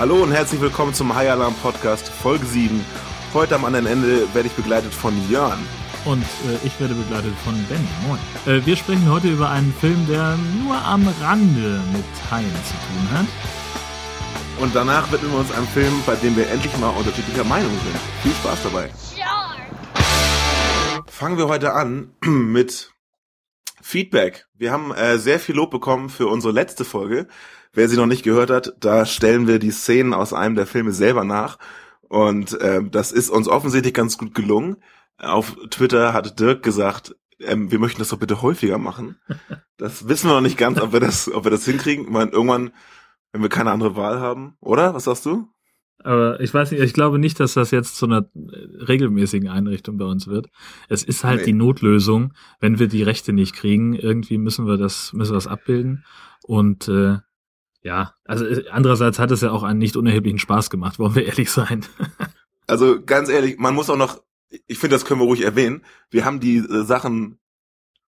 [0.00, 2.82] Hallo und herzlich willkommen zum High Alarm Podcast Folge 7.
[3.34, 5.58] Heute am anderen Ende werde ich begleitet von Jörn.
[6.06, 7.86] Und äh, ich werde begleitet von Ben.
[8.06, 8.18] Moin.
[8.46, 13.10] Äh, wir sprechen heute über einen Film, der nur am Rande mit Haien zu tun
[13.12, 13.26] hat.
[14.62, 17.98] Und danach widmen wir uns einem Film, bei dem wir endlich mal unterschiedlicher Meinung sind.
[18.22, 18.90] Viel Spaß dabei.
[21.08, 22.90] Fangen wir heute an mit
[23.82, 24.46] Feedback.
[24.54, 27.28] Wir haben äh, sehr viel Lob bekommen für unsere letzte Folge.
[27.72, 30.92] Wer sie noch nicht gehört hat, da stellen wir die Szenen aus einem der Filme
[30.92, 31.58] selber nach.
[32.08, 34.76] Und äh, das ist uns offensichtlich ganz gut gelungen.
[35.18, 39.16] Auf Twitter hat Dirk gesagt, ähm, wir möchten das doch bitte häufiger machen.
[39.76, 42.04] Das wissen wir noch nicht ganz, ob wir das, ob wir das hinkriegen.
[42.04, 42.72] Ich meine, irgendwann,
[43.32, 44.92] wenn wir keine andere Wahl haben, oder?
[44.92, 45.48] Was sagst du?
[46.02, 50.04] Aber ich weiß nicht, ich glaube nicht, dass das jetzt zu einer regelmäßigen Einrichtung bei
[50.04, 50.48] uns wird.
[50.88, 51.46] Es ist halt nee.
[51.46, 55.46] die Notlösung, wenn wir die Rechte nicht kriegen, irgendwie müssen wir das, müssen wir das
[55.46, 56.04] abbilden.
[56.42, 57.18] Und äh,
[57.82, 61.26] ja, also äh, andererseits hat es ja auch einen nicht unerheblichen Spaß gemacht, wollen wir
[61.26, 61.84] ehrlich sein.
[62.66, 64.22] also ganz ehrlich, man muss auch noch,
[64.66, 65.84] ich finde, das können wir ruhig erwähnen.
[66.10, 67.38] Wir haben die äh, Sachen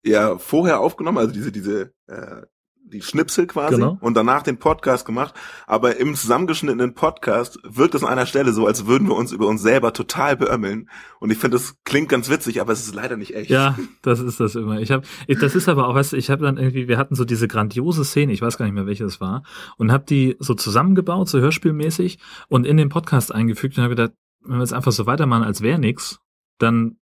[0.02, 2.42] ja vorher aufgenommen, also diese diese äh,
[2.90, 3.98] die Schnipsel quasi genau.
[4.00, 5.34] und danach den Podcast gemacht.
[5.66, 9.46] Aber im zusammengeschnittenen Podcast wirkt es an einer Stelle so, als würden wir uns über
[9.46, 10.88] uns selber total beömmeln.
[11.18, 13.50] Und ich finde, das klingt ganz witzig, aber es ist leider nicht echt.
[13.50, 14.80] Ja, das ist das immer.
[14.80, 17.24] Ich habe, das ist aber auch, weißt du, ich habe dann irgendwie, wir hatten so
[17.24, 19.42] diese grandiose Szene, ich weiß gar nicht mehr, welche das war,
[19.76, 22.18] und habe die so zusammengebaut, so hörspielmäßig
[22.48, 25.60] und in den Podcast eingefügt und habe gedacht, wenn wir jetzt einfach so weitermachen, als
[25.60, 26.20] wäre nix,
[26.58, 26.96] dann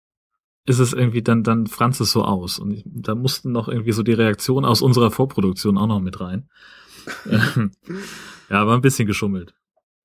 [0.67, 2.59] ist es irgendwie, dann, dann franz es so aus.
[2.59, 6.49] Und da mussten noch irgendwie so die Reaktionen aus unserer Vorproduktion auch noch mit rein.
[8.49, 9.55] ja, war ein bisschen geschummelt.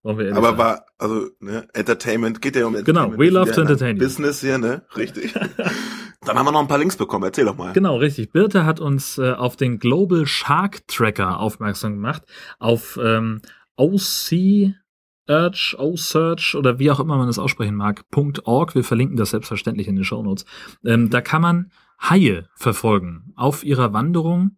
[0.05, 0.59] Aber sein.
[0.59, 3.17] war, also, ne, Entertainment geht ja um Entertainment.
[3.17, 3.99] Genau, we love to entertain.
[3.99, 4.83] Business hier, ne?
[4.97, 5.35] Richtig.
[6.25, 7.25] Dann haben wir noch ein paar Links bekommen.
[7.25, 7.73] Erzähl doch mal.
[7.73, 8.31] Genau, richtig.
[8.31, 12.23] Birte hat uns äh, auf den Global Shark Tracker aufmerksam gemacht.
[12.61, 13.43] Auf ähm,
[13.77, 14.75] OC
[15.29, 18.05] Urge, O-Search oder wie auch immer man es aussprechen mag,
[18.45, 18.75] .org.
[18.75, 20.45] Wir verlinken das selbstverständlich in den Shownotes.
[20.85, 24.57] Ähm, da kann man Haie verfolgen auf ihrer Wanderung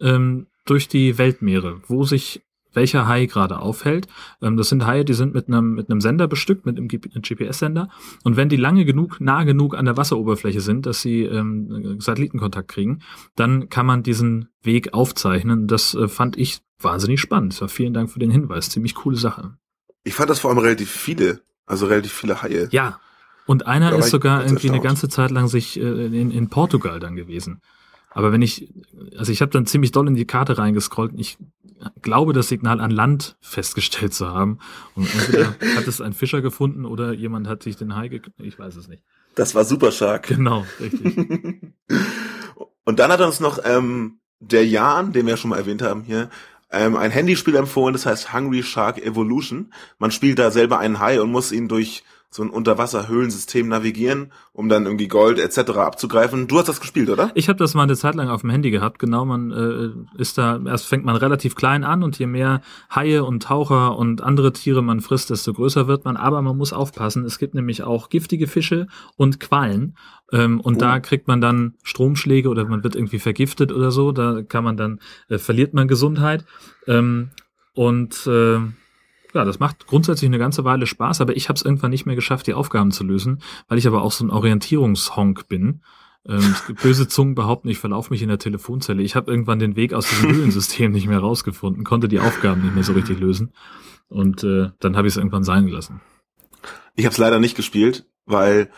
[0.00, 2.42] ähm, durch die Weltmeere, wo sich
[2.76, 4.06] welcher Hai gerade aufhält.
[4.40, 7.88] Ähm, das sind Haie, die sind mit einem mit Sender bestückt, mit einem GPS-Sender.
[8.22, 12.68] Und wenn die lange genug, nah genug an der Wasseroberfläche sind, dass sie ähm, Satellitenkontakt
[12.68, 13.00] kriegen,
[13.34, 15.66] dann kann man diesen Weg aufzeichnen.
[15.66, 17.54] Das äh, fand ich wahnsinnig spannend.
[17.54, 18.70] So, vielen Dank für den Hinweis.
[18.70, 19.56] Ziemlich coole Sache.
[20.06, 22.68] Ich fand das vor allem relativ viele, also relativ viele Haie.
[22.70, 23.00] Ja.
[23.44, 27.16] Und einer ist sogar irgendwie eine ganze Zeit lang sich äh, in, in Portugal dann
[27.16, 27.60] gewesen.
[28.10, 28.72] Aber wenn ich,
[29.18, 31.12] also ich habe dann ziemlich doll in die Karte reingescrollt.
[31.16, 31.38] Ich
[32.02, 34.60] glaube, das Signal an Land festgestellt zu haben.
[34.94, 38.38] Und entweder hat es ein Fischer gefunden oder jemand hat sich den Hai gekriegt.
[38.40, 39.02] Ich weiß es nicht.
[39.34, 40.28] Das war Super Shark.
[40.28, 41.16] Genau, richtig.
[42.84, 46.02] Und dann hat uns noch ähm, der Jan, den wir ja schon mal erwähnt haben
[46.04, 46.30] hier,
[46.70, 49.72] ähm, ein Handyspiel empfohlen, das heißt Hungry Shark Evolution.
[49.98, 54.68] Man spielt da selber einen Hai und muss ihn durch so ein Unterwasserhöhlensystem navigieren, um
[54.68, 55.70] dann irgendwie Gold etc.
[55.78, 56.48] abzugreifen.
[56.48, 57.30] Du hast das gespielt, oder?
[57.34, 58.98] Ich habe das mal eine Zeit lang auf dem Handy gehabt.
[58.98, 62.60] Genau, man äh, ist da erst fängt man relativ klein an und je mehr
[62.94, 66.16] Haie und Taucher und andere Tiere man frisst, desto größer wird man.
[66.16, 67.24] Aber man muss aufpassen.
[67.24, 69.96] Es gibt nämlich auch giftige Fische und Quallen
[70.32, 70.80] ähm, und oh.
[70.80, 74.12] da kriegt man dann Stromschläge oder man wird irgendwie vergiftet oder so.
[74.12, 76.44] Da kann man dann äh, verliert man Gesundheit
[76.86, 77.30] ähm,
[77.74, 78.58] und äh,
[79.34, 82.14] ja, das macht grundsätzlich eine ganze Weile Spaß, aber ich habe es irgendwann nicht mehr
[82.14, 85.82] geschafft, die Aufgaben zu lösen, weil ich aber auch so ein Orientierungshonk bin.
[86.28, 89.02] Ähm, böse Zungen behaupten, ich verlaufe mich in der Telefonzelle.
[89.02, 92.74] Ich habe irgendwann den Weg aus diesem Höhlensystem nicht mehr rausgefunden, konnte die Aufgaben nicht
[92.74, 93.52] mehr so richtig lösen.
[94.08, 96.00] Und äh, dann habe ich es irgendwann sein gelassen.
[96.94, 98.70] Ich habe es leider nicht gespielt, weil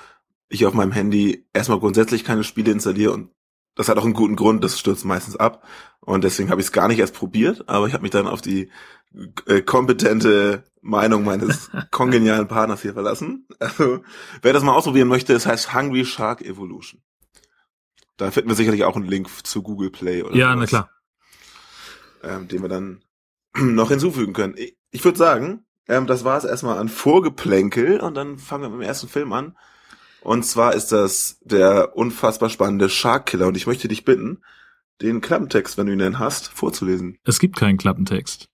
[0.49, 3.31] ich auf meinem Handy erstmal grundsätzlich keine Spiele installiere und
[3.79, 5.65] das hat auch einen guten Grund, das stürzt meistens ab.
[6.01, 8.41] Und deswegen habe ich es gar nicht erst probiert, aber ich habe mich dann auf
[8.41, 8.71] die
[9.47, 13.47] äh, kompetente Meinung meines kongenialen Partners hier verlassen.
[13.61, 14.03] Also,
[14.43, 17.03] wer das mal ausprobieren möchte, es heißt Hungry Shark Evolution.
[18.17, 20.91] Da finden wir sicherlich auch einen Link zu Google Play oder Ja, sowas, na klar.
[22.25, 23.05] Ähm, den wir dann
[23.57, 24.55] noch hinzufügen können.
[24.57, 28.71] Ich, ich würde sagen, ähm, das war es erstmal an Vorgeplänkel und dann fangen wir
[28.71, 29.57] mit dem ersten Film an.
[30.23, 34.43] Und zwar ist das der unfassbar spannende Shark Killer und ich möchte dich bitten,
[35.01, 37.19] den Klappentext, wenn du ihn denn hast, vorzulesen.
[37.25, 38.49] Es gibt keinen Klappentext.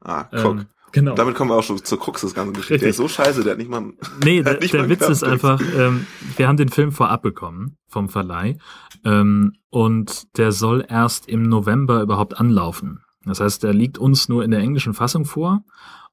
[0.00, 0.58] Ah, guck.
[0.58, 1.14] Ähm, genau.
[1.14, 2.80] Damit kommen wir auch schon zur Krux des ganzen Geschichte.
[2.80, 3.92] Der ist so scheiße, der hat nicht mal.
[4.24, 6.06] Nee, der, der Witz ist einfach, ähm,
[6.36, 8.58] wir haben den Film vorab bekommen vom Verleih
[9.04, 13.04] ähm, und der soll erst im November überhaupt anlaufen.
[13.24, 15.62] Das heißt, der liegt uns nur in der englischen Fassung vor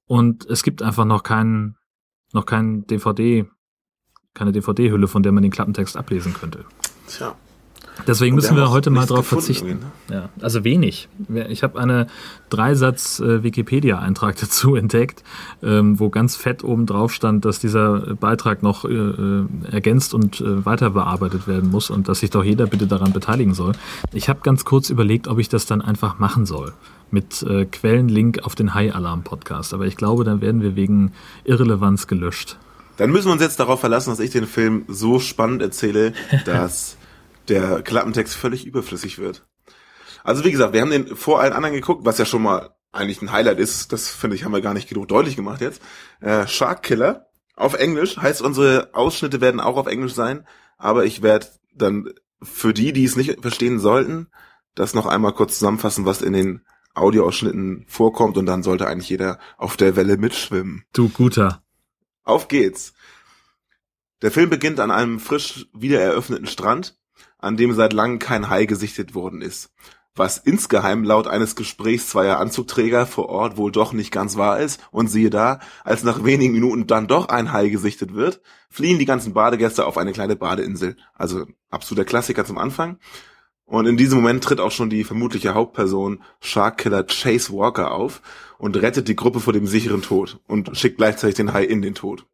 [0.05, 1.77] und es gibt einfach noch keinen
[2.33, 3.45] noch keinen DVD,
[4.35, 6.59] keine DVD-Hülle, von der man den Klappentext ablesen könnte.
[7.07, 7.35] Tja.
[8.07, 9.67] Deswegen müssen wir heute mal darauf verzichten.
[9.67, 11.07] irgendwie, Ja, also wenig.
[11.49, 12.07] Ich habe eine
[12.49, 15.23] Dreisatz äh, Wikipedia-Eintrag dazu entdeckt,
[15.63, 20.41] ähm, wo ganz fett oben drauf stand, dass dieser Beitrag noch äh, äh, ergänzt und
[20.41, 23.71] äh, weiter bearbeitet werden muss und dass sich doch jeder bitte daran beteiligen soll.
[24.13, 26.73] Ich habe ganz kurz überlegt, ob ich das dann einfach machen soll
[27.11, 31.13] mit äh, Quellenlink auf den High Alarm Podcast, aber ich glaube, dann werden wir wegen
[31.45, 32.57] Irrelevanz gelöscht.
[32.97, 36.13] Dann müssen wir uns jetzt darauf verlassen, dass ich den Film so spannend erzähle,
[36.45, 36.97] dass
[37.47, 39.45] der Klappentext völlig überflüssig wird.
[40.23, 43.21] Also wie gesagt, wir haben den vor allen anderen geguckt, was ja schon mal eigentlich
[43.21, 43.91] ein Highlight ist.
[43.91, 45.81] Das finde ich, haben wir gar nicht genug deutlich gemacht jetzt.
[46.21, 50.45] Äh, Shark Killer auf Englisch heißt, unsere Ausschnitte werden auch auf Englisch sein,
[50.77, 52.09] aber ich werde dann
[52.41, 54.27] für die, die es nicht verstehen sollten,
[54.75, 56.61] das noch einmal kurz zusammenfassen, was in den
[56.93, 60.83] Audioausschnitten vorkommt und dann sollte eigentlich jeder auf der Welle mitschwimmen.
[60.93, 61.64] Du guter.
[62.25, 62.93] Auf geht's.
[64.21, 66.97] Der Film beginnt an einem frisch wieder eröffneten Strand,
[67.37, 69.71] an dem seit langem kein Hai gesichtet worden ist.
[70.15, 74.81] Was insgeheim laut eines Gesprächs zweier Anzugträger vor Ort wohl doch nicht ganz wahr ist.
[74.91, 79.05] Und siehe da, als nach wenigen Minuten dann doch ein Hai gesichtet wird, fliehen die
[79.05, 80.95] ganzen Badegäste auf eine kleine Badeinsel.
[81.13, 82.97] Also absoluter Klassiker zum Anfang.
[83.65, 88.21] Und in diesem Moment tritt auch schon die vermutliche Hauptperson Sharkkiller Chase Walker auf
[88.57, 91.95] und rettet die Gruppe vor dem sicheren Tod und schickt gleichzeitig den Hai in den
[91.95, 92.25] Tod.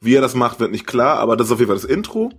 [0.00, 2.32] Wie er das macht, wird nicht klar, aber das ist auf jeden Fall das Intro.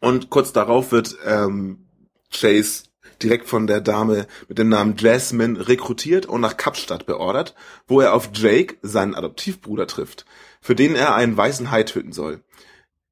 [0.00, 1.86] Und kurz darauf wird ähm,
[2.32, 2.84] Chase
[3.22, 7.54] direkt von der Dame mit dem Namen Jasmine rekrutiert und nach Kapstadt beordert,
[7.86, 10.24] wo er auf Jake, seinen Adoptivbruder, trifft,
[10.60, 12.42] für den er einen weißen Hai töten soll.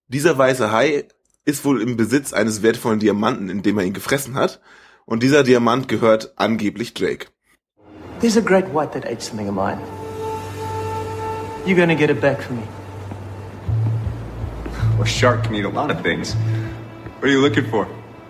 [0.08, 1.06] Dieser weiße Hai
[1.44, 4.60] ist wohl im Besitz eines wertvollen Diamanten, in dem er ihn gefressen hat,
[5.06, 7.26] und dieser Diamant gehört angeblich Jake.
[8.20, 9.80] There's a great white that ate something of mine.
[11.66, 12.62] You're gonna get it back for me.
[14.92, 16.34] Well, a shark can eat a lot of things.
[16.34, 17.88] What are you looking for?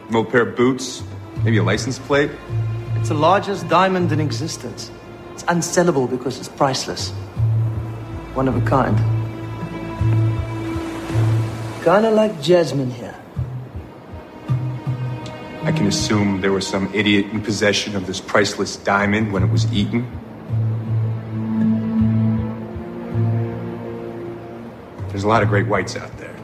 [0.08, 1.02] An old pair of boots?
[1.42, 2.30] Maybe a license plate?
[2.98, 4.92] It's the largest diamond in existence.
[5.32, 7.10] It's unsellable because it's priceless.
[8.34, 8.96] One of a kind.
[11.82, 13.09] Kinda like Jasmine here.
[15.62, 19.50] I can assume there was some idiot in possession of this priceless diamond when it
[19.50, 20.08] was eaten.
[25.08, 26.34] There's a lot of great whites out there.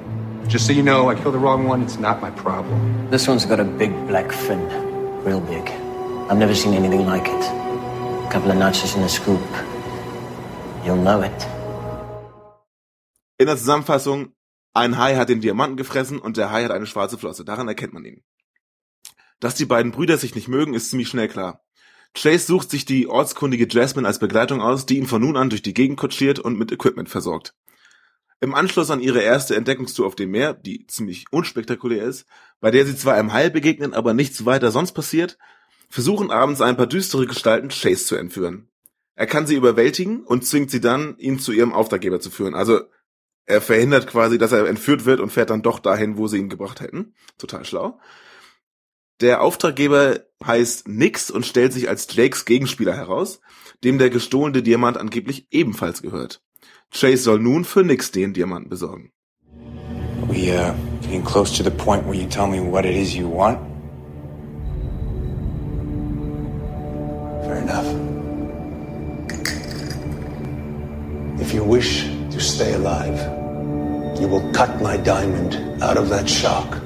[0.49, 1.81] Just so you know, I killed the wrong one.
[1.83, 3.09] It's not my problem.
[3.11, 4.61] This one's got a big black fin.
[5.25, 5.67] Real big.
[6.29, 7.45] I've never seen anything like it.
[7.45, 9.41] A couple of notches in the scoop.
[10.85, 11.47] You'll know it.
[13.39, 14.35] In der Zusammenfassung,
[14.75, 17.47] ein Hai hat den Diamanten gefressen und der Hai hat eine schwarze Flosse.
[17.47, 18.23] Daran erkennt man ihn.
[19.41, 21.63] Dass die beiden Brüder sich nicht mögen, ist ziemlich schnell klar.
[22.15, 25.63] Chase sucht sich die ortskundige Jasmine als Begleitung aus, die ihn von nun an durch
[25.63, 27.55] die Gegend kutschiert und mit Equipment versorgt.
[28.41, 32.27] Im Anschluss an ihre erste Entdeckungstour auf dem Meer, die ziemlich unspektakulär ist,
[32.61, 35.39] bei der sie zwar einem Hai begegnen, aber nichts weiter sonst passiert,
[35.89, 38.69] versuchen abends ein paar düstere Gestalten Chase zu entführen.
[39.15, 42.55] Er kann sie überwältigen und zwingt sie dann, ihn zu ihrem Auftraggeber zu führen.
[42.55, 42.81] Also
[43.47, 46.51] er verhindert quasi, dass er entführt wird und fährt dann doch dahin, wo sie ihn
[46.51, 47.15] gebracht hätten.
[47.39, 47.99] Total schlau.
[49.23, 53.41] Der Auftraggeber heißt Nix und stellt sich als Jakes Gegenspieler heraus,
[53.83, 56.43] dem der gestohlene Diamant angeblich ebenfalls gehört.
[56.91, 59.13] Chase soll nun für Nix den Diamanten besorgen.
[60.29, 63.27] We, uh, getting close to the point where you tell me what it is you
[63.27, 63.59] want?
[67.45, 67.87] Fair enough.
[71.41, 73.19] If you wish to stay alive,
[74.21, 76.86] you will cut my diamond out of that shark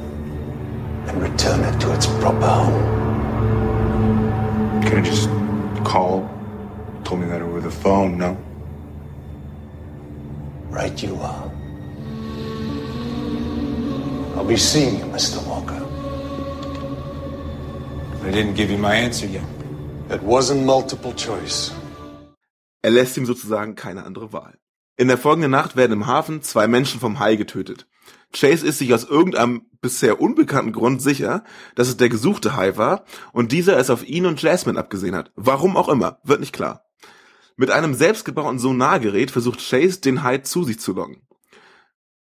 [1.07, 2.83] and return it to its proper home.
[4.83, 5.28] Could have just
[5.85, 6.28] called,
[7.04, 8.37] told me that over the phone, no?
[10.71, 11.50] Right you are.
[14.37, 15.45] I'll be seeing you, Mr.
[15.47, 15.80] Walker.
[18.23, 19.45] I didn't give you my answer yet.
[20.11, 21.73] It wasn't multiple choice.
[22.83, 24.57] Er lässt ihm sozusagen keine andere Wahl.
[24.97, 27.87] In der folgenden Nacht werden im Hafen zwei Menschen vom Hai getötet.
[28.32, 31.44] Chase ist sich aus irgendeinem bisher unbekannten Grund sicher,
[31.75, 35.32] dass es der gesuchte Hai war und dieser es auf ihn und Jasmine abgesehen hat.
[35.34, 36.84] Warum auch immer, wird nicht klar.
[37.56, 41.26] Mit einem selbstgebauten Sonargerät versucht Chase, den Hai zu sich zu locken.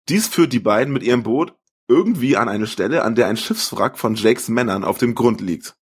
[0.09, 1.55] Dies führt die beiden mit ihrem Boot
[1.88, 5.76] irgendwie an eine Stelle, an der ein Schiffswrack von Jakes Männern auf dem Grund liegt.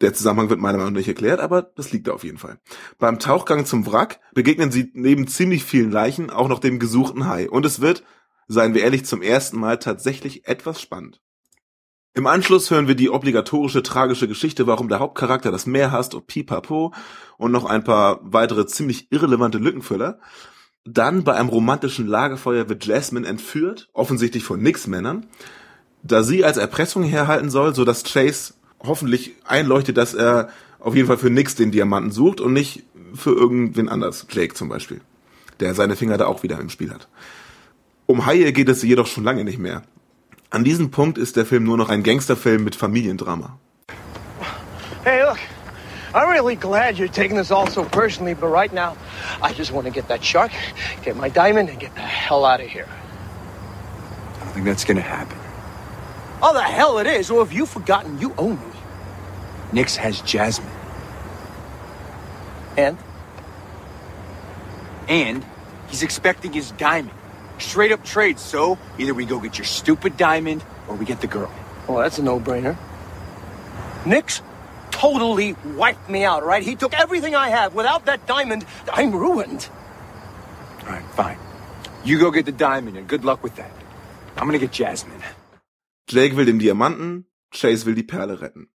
[0.00, 2.58] Der Zusammenhang wird meiner Meinung nach nicht erklärt, aber das liegt da auf jeden Fall.
[2.98, 7.50] Beim Tauchgang zum Wrack begegnen sie neben ziemlich vielen Leichen auch noch dem gesuchten Hai.
[7.50, 8.02] Und es wird,
[8.50, 11.20] seien wir ehrlich, zum ersten Mal tatsächlich etwas spannend.
[12.14, 16.26] Im Anschluss hören wir die obligatorische tragische Geschichte, warum der Hauptcharakter das Meer hasst und
[16.26, 16.92] pipapo
[17.38, 20.18] und noch ein paar weitere ziemlich irrelevante Lückenfüller.
[20.84, 25.26] Dann bei einem romantischen Lagerfeuer wird Jasmine entführt, offensichtlich von Nix-Männern.
[26.02, 30.48] da sie als Erpressung herhalten soll, so dass Chase hoffentlich einleuchtet, dass er
[30.80, 32.82] auf jeden Fall für nix den Diamanten sucht und nicht
[33.14, 35.02] für irgendwen anders, Jake zum Beispiel,
[35.60, 37.06] der seine Finger da auch wieder im Spiel hat.
[38.10, 39.82] Um Haie geht es jedoch schon lange nicht mehr.
[40.50, 43.56] An diesem Punkt ist der Film nur noch ein Gangsterfilm mit Familiendrama.
[45.04, 45.38] Hey, look.
[46.12, 48.96] I'm really glad you're taking this all so personally, but right now,
[49.40, 50.50] I just want to get that shark,
[51.04, 52.88] get my diamond, and get the hell out of here.
[54.40, 55.38] I don't think that's gonna happen.
[56.42, 57.30] Oh, the hell it is.
[57.30, 58.72] Or have you forgotten you owe me?
[59.72, 60.68] Nix has Jasmine.
[62.76, 62.98] And?
[65.06, 65.44] And
[65.86, 67.19] he's expecting his diamond.
[67.60, 71.26] Straight up trade, so either we go get your stupid diamond or we get the
[71.26, 71.52] girl.
[71.86, 72.76] Well, that's a no-brainer.
[74.06, 74.42] Nix
[74.90, 76.62] totally wiped me out, right?
[76.62, 77.74] He took everything I have.
[77.74, 79.68] Without that diamond, I'm ruined.
[80.82, 81.38] Alright, fine.
[82.04, 83.70] You go get the diamond and good luck with that.
[84.36, 85.22] I'm gonna get Jasmine.
[86.06, 88.68] Jake will den Diamanten, Chase will die Perle retten.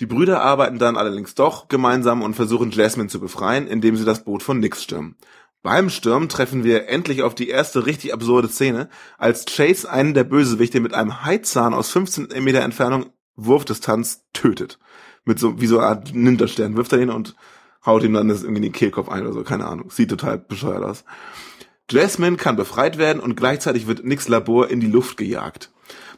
[0.00, 4.24] Die Brüder arbeiten dann allerdings doch gemeinsam und versuchen Jasmine zu befreien, indem sie das
[4.24, 5.16] Boot von Nix stürmen.
[5.62, 8.88] Beim Sturm treffen wir endlich auf die erste richtig absurde Szene,
[9.18, 14.78] als Chase einen der Bösewichte mit einem Haizahn aus 15 Meter Entfernung Wurfdistanz tötet.
[15.24, 17.36] Mit so, wie so eine Art Ninja-Stern wirft er ihn und
[17.84, 19.90] haut ihm dann das irgendwie in den Kehlkopf ein oder so, keine Ahnung.
[19.90, 21.04] Sieht total bescheuert aus.
[21.90, 25.70] Jasmine kann befreit werden und gleichzeitig wird Nicks Labor in die Luft gejagt.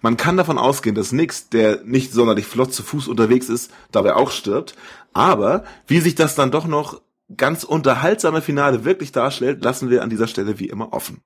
[0.02, 4.14] Man kann davon ausgehen, dass Nix, der nicht sonderlich flott zu Fuß unterwegs ist, dabei
[4.14, 4.74] auch stirbt.
[5.12, 7.00] Aber wie sich das dann doch noch
[7.36, 11.22] ganz unterhaltsame Finale wirklich darstellt, lassen wir an dieser Stelle wie immer offen.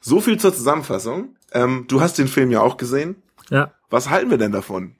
[0.00, 1.36] So viel zur Zusammenfassung.
[1.52, 3.22] Ähm, du hast den Film ja auch gesehen.
[3.50, 3.72] Ja.
[3.90, 4.96] Was halten wir denn davon?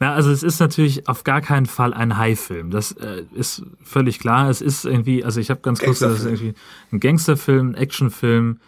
[0.00, 2.70] Na, also es ist natürlich auf gar keinen Fall ein High-Film.
[2.70, 4.50] Das äh, ist völlig klar.
[4.50, 6.54] Es ist irgendwie, also ich habe ganz kurz gesagt, es ist irgendwie
[6.90, 8.60] ein Gangsterfilm, ein Actionfilm,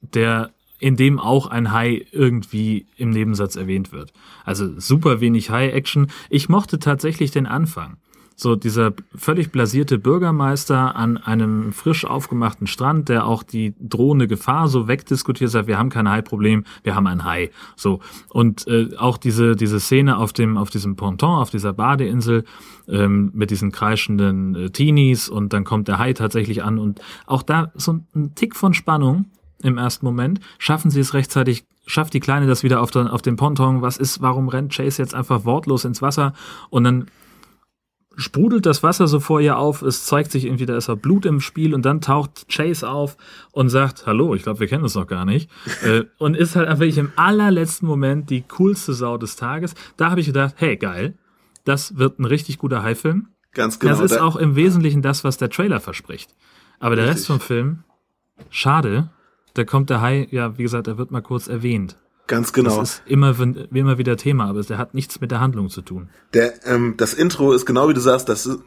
[0.00, 4.12] der in dem auch ein High irgendwie im Nebensatz erwähnt wird.
[4.44, 6.10] Also super wenig High-Action.
[6.28, 7.96] Ich mochte tatsächlich den Anfang.
[8.36, 14.68] So dieser völlig blasierte Bürgermeister an einem frisch aufgemachten Strand, der auch die drohende Gefahr
[14.68, 17.50] so wegdiskutiert sagt, wir haben kein Hai-Problem, wir haben ein Hai.
[17.76, 22.44] So und äh, auch diese diese Szene auf dem auf diesem Ponton, auf dieser Badeinsel
[22.88, 27.42] ähm, mit diesen kreischenden äh, Teenies und dann kommt der Hai tatsächlich an und auch
[27.42, 29.26] da so ein Tick von Spannung
[29.62, 30.40] im ersten Moment.
[30.58, 33.82] Schaffen sie es rechtzeitig, schafft die Kleine das wieder auf, den, auf den Ponton.
[33.82, 36.34] Was ist, warum rennt Chase jetzt einfach wortlos ins Wasser?
[36.70, 37.06] Und dann
[38.16, 41.26] sprudelt das Wasser so vor ihr auf, es zeigt sich irgendwie, da ist er Blut
[41.26, 43.16] im Spiel und dann taucht Chase auf
[43.52, 45.50] und sagt, hallo, ich glaube, wir kennen uns noch gar nicht.
[45.84, 49.74] äh, und ist halt einfach im allerletzten Moment die coolste Sau des Tages.
[49.96, 51.14] Da habe ich gedacht, hey, geil,
[51.64, 53.28] das wird ein richtig guter High-Film.
[53.52, 53.92] Ganz genau.
[53.92, 56.34] Das ist auch im Wesentlichen das, was der Trailer verspricht.
[56.78, 57.20] Aber der Richtig.
[57.20, 57.84] Rest vom Film,
[58.50, 59.10] schade,
[59.54, 61.96] da kommt der Hai, ja, wie gesagt, der wird mal kurz erwähnt.
[62.28, 62.80] Ganz genau.
[62.80, 65.80] Das ist immer, wie immer wieder Thema, aber der hat nichts mit der Handlung zu
[65.80, 66.08] tun.
[66.34, 68.58] Der, ähm, das Intro ist genau wie du sagst, das ist,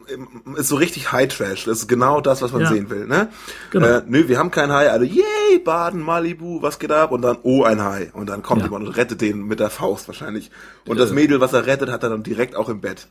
[0.56, 1.64] ist so richtig High Trash.
[1.66, 2.68] Das ist genau das, was man Ja.
[2.68, 3.28] sehen will, ne?
[3.70, 3.86] Genau.
[3.86, 7.12] Äh, nö, wir haben keinen Hai, alle, yay, Baden, Malibu, was geht ab?
[7.12, 8.10] Und dann, oh, ein Hai.
[8.14, 8.66] Und dann kommt Ja.
[8.68, 10.50] jemand und rettet den mit der Faust wahrscheinlich.
[10.86, 13.08] Und das Mädel, was er rettet, hat er dann direkt auch im Bett.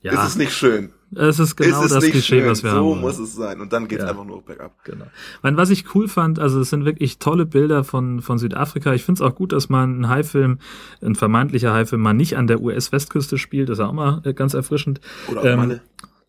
[0.00, 0.92] Ja, Ist es nicht schön?
[1.14, 2.84] Es ist genau ist es das Klischee, was wir so haben.
[2.86, 3.00] wollen.
[3.00, 3.60] muss es sein.
[3.60, 4.10] Und dann geht's Ja.
[4.10, 4.72] einfach nur bergab.
[4.84, 5.06] Genau.
[5.42, 8.92] Meine, was ich cool fand, also es sind wirklich tolle Bilder von, von Südafrika.
[8.94, 10.58] Ich finde es auch gut, dass man ein Haifilm,
[11.02, 13.68] ein vermeintlicher Haifilm, mal nicht an der US-Westküste spielt.
[13.68, 15.00] Das ist auch mal äh, ganz erfrischend.
[15.30, 15.80] Oder auch Ähm, meine.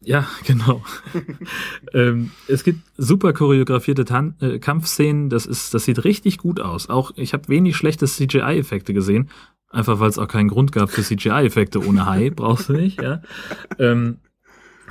[0.02, 0.82] Ja, genau.
[1.94, 5.30] ähm, es gibt super choreografierte Tan äh, Kampfszenen.
[5.30, 6.90] Das ist, das sieht richtig gut aus.
[6.90, 9.30] Auch ich habe wenig schlechte CGI-Effekte gesehen,
[9.70, 12.30] einfach weil es auch keinen Grund gab für CGI-Effekte ohne Hai.
[12.36, 13.22] Brauchst du nicht, ja.
[13.78, 14.20] Ähm,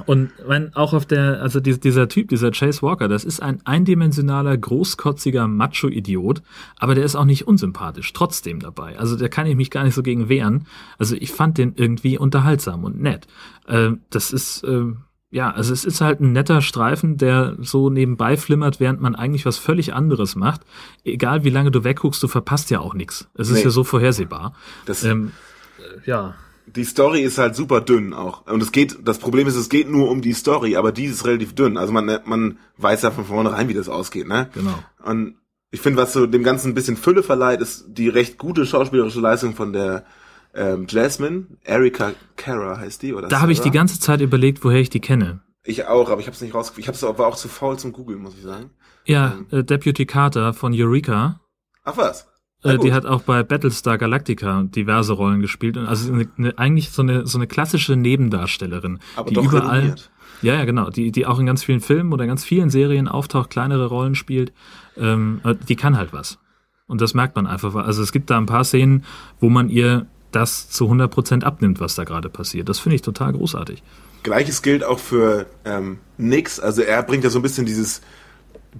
[0.07, 3.61] und mein, auch auf der, also die, dieser Typ, dieser Chase Walker, das ist ein
[3.65, 6.43] eindimensionaler, großkotziger Macho-Idiot,
[6.79, 8.99] aber der ist auch nicht unsympathisch, trotzdem dabei.
[8.99, 10.67] Also da kann ich mich gar nicht so gegen wehren.
[10.99, 13.27] Also ich fand den irgendwie unterhaltsam und nett.
[13.69, 14.99] Ähm, das ist, ähm,
[15.31, 19.45] ja, also es ist halt ein netter Streifen, der so nebenbei flimmert, während man eigentlich
[19.45, 20.63] was völlig anderes macht.
[21.05, 23.29] Egal wie lange du wegguckst, du verpasst ja auch nichts.
[23.35, 23.65] Es ist Nee.
[23.65, 24.55] ja so vorhersehbar.
[24.87, 25.33] Das, Ähm,
[25.79, 26.35] äh, ja,
[26.79, 28.47] die Story ist halt super dünn auch.
[28.47, 31.27] Und es geht, das Problem ist, es geht nur um die Story, aber die ist
[31.27, 31.77] relativ dünn.
[31.77, 34.49] Also man, man weiß ja von vornherein, wie das ausgeht, ne?
[34.55, 34.79] genau.
[35.05, 35.35] Und
[35.71, 39.21] ich finde, was so dem Ganzen ein bisschen Fülle verleiht, ist die recht gute schauspielerische
[39.21, 40.05] Leistung von der
[40.55, 41.47] ähm, Jasmine.
[41.65, 43.29] Erika Cara heißt die, oder?
[43.29, 45.41] Da habe ich die ganze Zeit überlegt, woher ich die kenne.
[45.65, 46.85] Ich auch, aber ich habe es nicht rausgekriegt.
[46.85, 48.71] Ich hab's, war auch zu faul zum Googeln, muss ich sagen.
[49.05, 51.41] Ja, äh, Deputy Carter von Eureka.
[51.85, 52.27] Ach was?
[52.63, 55.77] Äh, die hat auch bei Battlestar Galactica diverse Rollen gespielt.
[55.77, 59.69] Und also eine, eine, eigentlich so eine, so eine klassische Nebendarstellerin, aber die überall.
[59.69, 60.11] renommiert.
[60.43, 60.91] Ja, ja, genau.
[60.91, 64.53] Die, die auch in ganz vielen Filmen oder ganz vielen Serien auftaucht, kleinere Rollen spielt.
[64.97, 66.39] Ähm, äh, die kann halt was.
[66.87, 67.75] Und das merkt man einfach.
[67.75, 69.05] Also es gibt da ein paar Szenen,
[69.41, 72.69] wo man ihr das zu 100% abnimmt, was da gerade passiert.
[72.69, 73.83] Das finde ich total großartig.
[74.23, 76.61] Gleiches gilt auch für ähm, Nix.
[76.61, 78.01] Also er bringt ja so ein bisschen dieses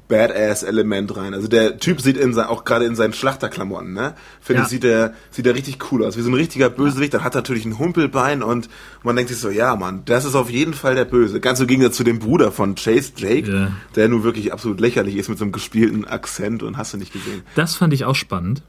[0.07, 1.35] Badass-Element rein.
[1.35, 4.15] Also der Typ sieht in sein, auch gerade in seinen Schlachterklamotten, ne?
[4.41, 4.65] Finde Ja.
[4.65, 6.17] ich, sieht er, sieht er richtig cool aus.
[6.17, 7.15] Wie so ein richtiger Bösewicht.
[7.15, 8.69] Dann hat er natürlich ein Humpelbein und
[9.03, 11.41] man denkt sich so, ja, Mann, das ist auf jeden Fall der Böse.
[11.41, 13.73] Ganz im Gegensatz zu dem Bruder von Chase, Jake, Ja.
[13.97, 17.13] der nun wirklich absolut lächerlich ist mit so einem gespielten Akzent und hast du nicht
[17.13, 17.43] gesehen.
[17.55, 18.63] Das fand ich auch spannend.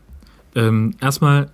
[0.55, 1.51] Ähm, erstmal,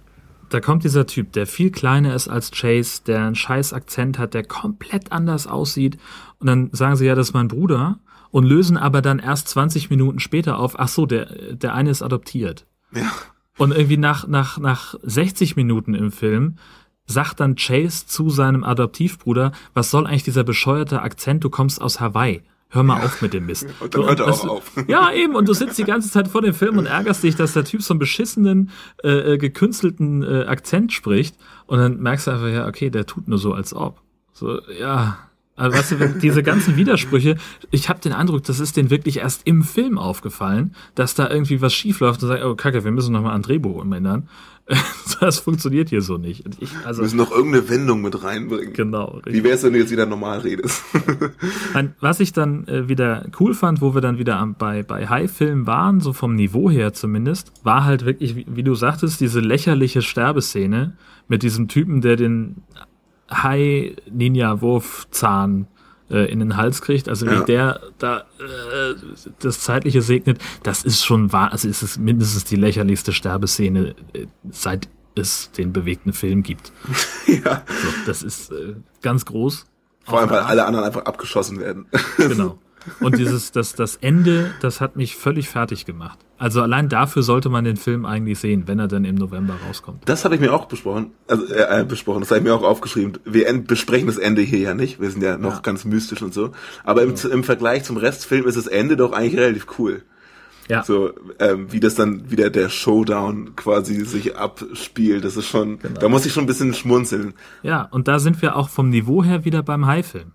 [0.49, 4.33] da kommt dieser Typ, der viel kleiner ist als Chase, der einen scheiß Akzent hat,
[4.33, 5.97] der komplett anders aussieht.
[6.39, 7.99] Und dann sagen sie, ja, das ist mein Bruder.
[8.35, 12.01] Und lösen aber dann erst 20 Minuten später auf, ach so, der, der eine ist
[12.01, 12.65] adoptiert.
[12.93, 13.09] Ja.
[13.57, 16.57] Und irgendwie nach, nach, nach 60 Minuten im Film
[17.05, 22.01] sagt dann Chase zu seinem Adoptivbruder, was soll eigentlich dieser bescheuerte Akzent, du kommst aus
[22.01, 22.43] Hawaii.
[22.67, 23.67] Hör mal auf mit dem Mist.
[23.79, 24.71] Und dann hört er auch auf.
[24.89, 25.33] Ja, eben.
[25.35, 27.83] Und du sitzt die ganze Zeit vor dem Film und ärgerst dich, dass der Typ
[27.83, 28.69] so einen beschissenen,
[29.01, 31.37] äh, äh, gekünstelten äh, Akzent spricht.
[31.67, 34.01] Und dann merkst du einfach, ja, okay, der tut nur so, als ob.
[34.33, 35.19] So, ja.
[35.55, 37.37] Also, weißt du, diese ganzen Widersprüche,
[37.71, 41.61] ich habe den Eindruck, das ist denen wirklich erst im Film aufgefallen, dass da irgendwie
[41.61, 44.27] was schief läuft und sagen, oh Kacke, wir müssen nochmal ein Drehbuch umändern.
[45.21, 46.43] Das funktioniert hier so nicht.
[46.59, 48.73] Ich, also, Wir müssen noch irgendeine Wendung mit reinbringen.
[48.73, 49.21] genau.
[49.25, 50.83] Wie wär's, wenn du jetzt wieder normal redest?
[51.99, 56.01] Was ich dann äh, wieder cool fand, wo wir dann wieder bei, bei High-Filmen waren,
[56.01, 60.97] so vom Niveau her zumindest, war halt wirklich, wie, wie du sagtest, diese lächerliche Sterbeszene
[61.27, 62.63] mit diesem Typen, der den
[63.31, 65.67] High-Ninja-Wurfzahn
[66.09, 67.41] äh, in den Hals kriegt, also Ja.
[67.41, 68.23] wie der da äh,
[69.39, 74.27] das Zeitliche segnet, das ist schon wahr, also ist es mindestens die lächerlichste Sterbeszene, äh,
[74.51, 76.71] seit es den bewegten Film gibt.
[77.27, 77.63] ja.
[77.67, 79.65] So, das ist äh, ganz groß.
[80.03, 81.87] Vor allem, weil alle anderen einfach abgeschossen werden.
[82.17, 82.59] Genau.
[82.99, 86.19] Und dieses, das, das Ende, das hat mich völlig fertig gemacht.
[86.37, 90.01] Also allein dafür sollte man den Film eigentlich sehen, wenn er dann im November rauskommt.
[90.05, 92.63] Das habe ich mir auch besprochen, also äh, äh, besprochen, das habe ich mir auch
[92.63, 93.13] aufgeschrieben.
[93.23, 95.59] Wir en- besprechen das Ende hier ja nicht, wir sind ja noch Ja.
[95.61, 96.51] ganz mystisch und so.
[96.83, 100.01] Aber im, im Vergleich zum Restfilm ist das Ende doch eigentlich relativ cool.
[100.67, 105.77] Ja, So, ähm, wie das dann wieder der Showdown quasi sich abspielt, das ist schon,
[105.79, 105.99] Genau.
[105.99, 107.33] da muss ich schon ein bisschen schmunzeln.
[107.63, 110.31] ja, und da sind wir auch vom Niveau her wieder beim High-Film.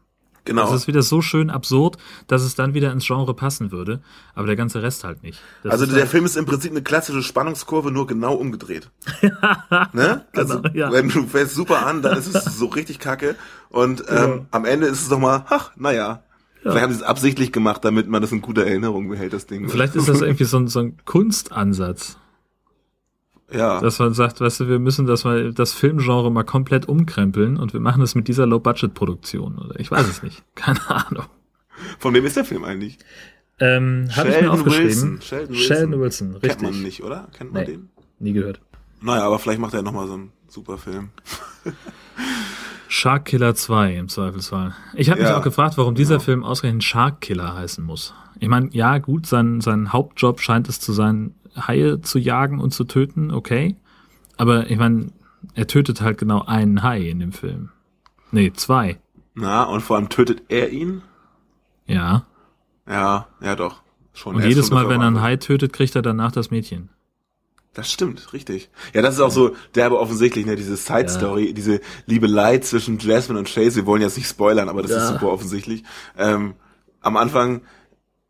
[0.50, 0.62] Genau.
[0.64, 4.00] Das ist wieder so schön absurd, dass es dann wieder ins Genre passen würde,
[4.34, 5.38] aber der ganze Rest halt nicht.
[5.62, 8.90] Das also der halt- Film ist im Prinzip eine klassische Spannungskurve, nur genau umgedreht.
[9.92, 10.24] ne?
[10.34, 10.90] Also Genau, ja.
[10.92, 13.36] wenn du fällst super an, dann ist es so richtig kacke.
[13.68, 16.24] Und ähm, am Ende ist es doch mal, ach, naja.
[16.62, 19.68] Vielleicht haben sie es absichtlich gemacht, damit man das in guter Erinnerung behält, das Ding.
[19.68, 22.18] Vielleicht ist das irgendwie so ein, so ein Kunstansatz,
[23.52, 23.80] ja.
[23.80, 27.72] dass man sagt, weißt du, wir müssen das mal, das Filmgenre mal komplett umkrempeln und
[27.72, 30.42] wir machen es mit dieser Low-Budget-Produktion oder ich weiß es nicht.
[30.54, 31.24] Keine Ahnung.
[31.98, 32.98] Von wem ist der Film eigentlich?
[33.58, 34.86] Ähm, Habe ich mir Sheldon aufgeschrieben.
[34.88, 35.20] Wilson.
[35.20, 35.62] Sheldon Wilson.
[35.76, 36.50] Sheldon Wilson, richtig.
[36.50, 37.28] Kennt man nicht, oder?
[37.36, 37.66] Kennt man Nee.
[37.72, 37.88] den?
[38.18, 38.60] Nie gehört.
[39.02, 41.10] Naja, aber vielleicht macht er nochmal so einen super Film.
[42.88, 44.74] Shark Killer 2 im Zweifelsfall.
[44.94, 46.24] Ich habe mich Ja, auch gefragt, warum dieser genau.
[46.24, 48.14] Film ausgerechnet Shark Killer heißen muss.
[48.40, 52.72] Ich meine, ja, gut, sein, sein Hauptjob scheint es zu sein, Haie zu jagen und
[52.72, 53.76] zu töten, okay.
[54.36, 55.08] Aber ich meine,
[55.54, 57.70] er tötet halt genau einen Hai in dem Film.
[58.30, 58.98] Nee, zwei.
[59.34, 61.02] Na, und vor allem tötet er ihn?
[61.86, 62.26] Ja.
[62.88, 63.82] Ja, ja doch.
[64.12, 65.20] Schon, Und ist jedes Mal, wenn er einen.
[65.20, 66.88] Hai tötet, kriegt er danach das Mädchen.
[67.72, 68.68] Das stimmt, richtig.
[68.92, 73.38] Ja, das ist auch so derbe offensichtlich, ne, diese Side Story, diese Liebelei zwischen Jasmine
[73.38, 73.76] und Chase.
[73.76, 75.06] Wir wollen jetzt nicht spoilern, aber das ist Ja.
[75.12, 75.84] super offensichtlich.
[76.18, 76.54] Ähm,
[77.00, 77.62] am Anfang,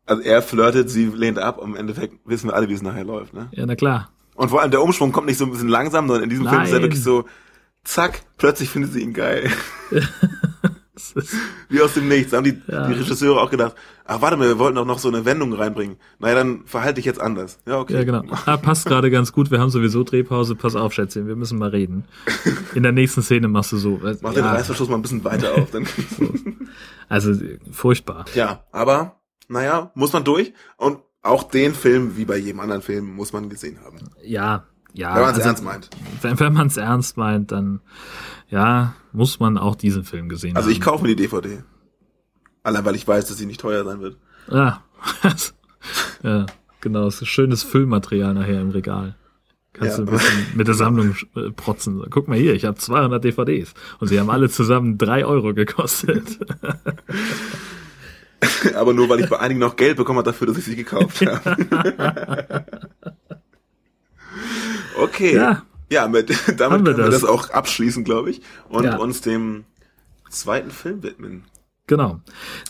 [0.05, 3.03] also er flirtet, sie lehnt ab, und im Endeffekt wissen wir alle, wie es nachher
[3.05, 3.49] läuft, ne?
[3.51, 4.09] Ja, na klar.
[4.35, 6.61] Und vor allem der Umschwung kommt nicht so ein bisschen langsam, sondern in diesem Film
[6.61, 6.83] ist er Nein.
[6.83, 7.25] wirklich so,
[7.83, 9.49] zack, plötzlich findet sie ihn geil.
[11.69, 12.31] Wie aus dem Nichts.
[12.31, 12.87] Da haben die, Ja.
[12.87, 15.97] die Regisseure auch gedacht, ach warte mal, wir wollten doch noch so eine Wendung reinbringen.
[16.19, 17.59] Naja, dann verhalte ich jetzt anders.
[17.65, 17.93] Ja, okay.
[17.93, 18.23] ja, genau.
[18.45, 19.51] Ah, passt gerade ganz gut.
[19.51, 20.55] Wir haben sowieso Drehpause.
[20.55, 22.05] Pass auf, Schätzchen, wir müssen mal reden.
[22.75, 23.99] In der nächsten Szene machst du so.
[24.21, 25.71] Mach den ja, Reißverschluss mal ein bisschen weiter auf.
[25.71, 25.87] Dann
[27.09, 27.33] also
[27.71, 28.25] furchtbar.
[28.35, 29.20] ja, aber,
[29.51, 30.53] naja, muss man durch.
[30.77, 33.97] Und auch den Film, wie bei jedem anderen Film, muss man gesehen haben.
[34.23, 35.13] Ja, ja.
[35.15, 35.89] Wenn man es also, ernst meint.
[36.21, 37.81] Wenn, wenn man es ernst meint, dann
[38.49, 40.73] ja, muss man auch diesen Film gesehen Also haben.
[40.73, 41.63] ich kaufe mir die DVD.
[42.63, 44.17] Allein, weil ich weiß, dass sie nicht teuer sein wird.
[44.49, 44.83] Ja.
[46.23, 46.45] ja,
[46.81, 47.07] genau.
[47.07, 49.15] Es ist schönes Füllmaterial nachher im Regal.
[49.73, 50.03] Kannst Ja.
[50.05, 52.03] du ein bisschen mit der Sammlung äh, protzen.
[52.09, 56.39] Guck mal hier, ich habe 200 DVDs und sie haben alle zusammen drei Euro gekostet.
[58.75, 61.21] aber nur, weil ich bei einigen noch Geld bekommen habe dafür, dass ich sie gekauft
[61.25, 62.65] habe.
[65.01, 65.35] okay.
[65.35, 65.63] Ja.
[65.91, 67.21] Ja, mit, damit Haben wir können wir das.
[67.21, 68.41] das auch abschließen, glaube ich.
[68.69, 68.97] Und Ja.
[68.97, 69.65] uns dem
[70.29, 71.43] zweiten Film widmen.
[71.87, 72.21] Genau.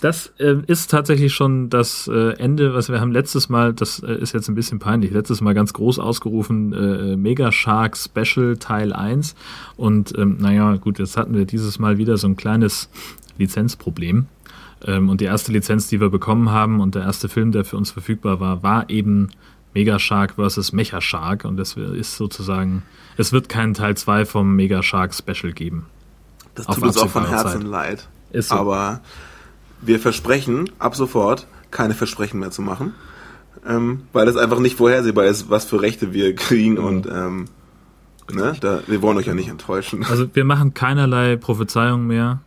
[0.02, 4.14] Das äh, ist tatsächlich schon das äh, Ende, was wir haben letztes Mal, das äh,
[4.16, 8.92] ist jetzt ein bisschen peinlich, letztes Mal ganz groß ausgerufen, äh, Mega Shark Special Teil
[8.94, 9.36] 1.
[9.78, 12.90] Und ähm, naja, gut, jetzt hatten wir dieses Mal wieder so ein kleines
[13.38, 14.26] Lizenzproblem.
[14.86, 17.78] Ähm, und die erste Lizenz, die wir bekommen haben und der erste Film, der für
[17.78, 19.30] uns verfügbar war, war eben
[19.74, 20.74] Mega Shark vs.
[20.74, 21.46] Mecha Shark.
[21.46, 22.84] Und das ist sozusagen,
[23.18, 25.86] es wird keinen Teil 2 vom Mega Shark Special geben.
[26.56, 27.64] Das tut uns auch von Herzen Zeit.
[27.64, 28.08] leid.
[28.32, 28.56] Ist so.
[28.56, 29.02] Aber
[29.82, 32.94] wir versprechen ab sofort keine Versprechen mehr zu machen,
[33.66, 37.46] ähm, weil es einfach nicht vorhersehbar ist, was für Rechte wir kriegen und ähm,
[38.32, 40.06] ne, da, wir wollen euch ja nicht enttäuschen.
[40.06, 42.42] Also wir machen keinerlei Prophezeiungen mehr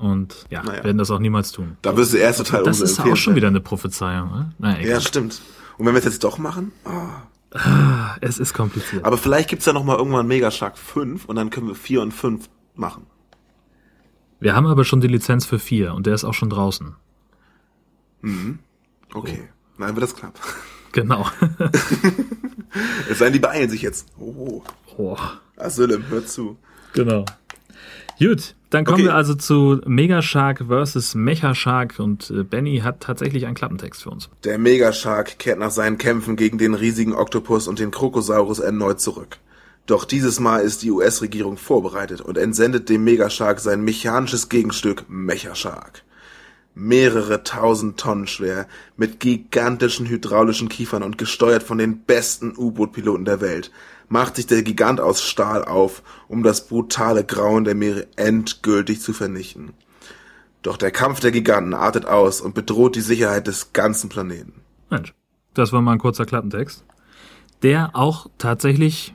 [0.00, 0.84] und ja, Naja.
[0.84, 1.76] werden das auch niemals tun.
[1.82, 4.30] Da wirst du erst total Das ist auch schon wieder eine Prophezeiung.
[4.30, 4.52] Ne?
[4.58, 4.86] Naja.
[4.86, 5.40] Ja, stimmt.
[5.78, 6.72] Und wenn wir es jetzt doch machen?
[6.84, 7.58] Oh.
[8.20, 9.04] es ist kompliziert.
[9.04, 12.02] Aber vielleicht gibt's da noch mal irgendwann Mega Shark 5 und dann können wir 4
[12.02, 13.06] und 5 machen.
[14.40, 16.96] Wir haben aber schon die Lizenz für vier und der ist auch schon draußen.
[19.12, 19.48] Okay.
[19.76, 20.38] Nein, wird das knapp.
[20.92, 21.24] Genau.
[23.08, 24.08] Es sei denn, die beeilen sich jetzt.
[24.18, 24.60] Oh.
[24.96, 25.16] oh,
[25.56, 26.56] Asylum, hör zu.
[26.94, 27.24] genau.
[28.22, 29.04] Gut, dann kommen Okay.
[29.04, 34.02] wir also zu Mega Shark versus Mecha Shark und äh, Benny hat tatsächlich einen Klappentext
[34.02, 34.28] für uns.
[34.44, 39.38] Der Megashark kehrt nach seinen Kämpfen gegen den riesigen Oktopus und den Krokosaurus erneut zurück.
[39.86, 46.02] Doch dieses Mal ist die US-Regierung vorbereitet und entsendet dem Megashark sein mechanisches Gegenstück Mechashark.
[46.74, 53.40] Mehrere tausend Tonnen schwer, mit gigantischen hydraulischen Kiefern und gesteuert von den besten U-Boot-Piloten der
[53.40, 53.72] Welt,
[54.10, 59.12] macht sich der Gigant aus Stahl auf, um das brutale Grauen der Meere endgültig zu
[59.12, 59.72] vernichten.
[60.62, 64.60] Doch der Kampf der Giganten artet aus und bedroht die Sicherheit des ganzen Planeten.
[64.90, 65.14] Mensch,
[65.54, 66.84] das war mal ein kurzer Klappentext,
[67.62, 69.14] der auch tatsächlich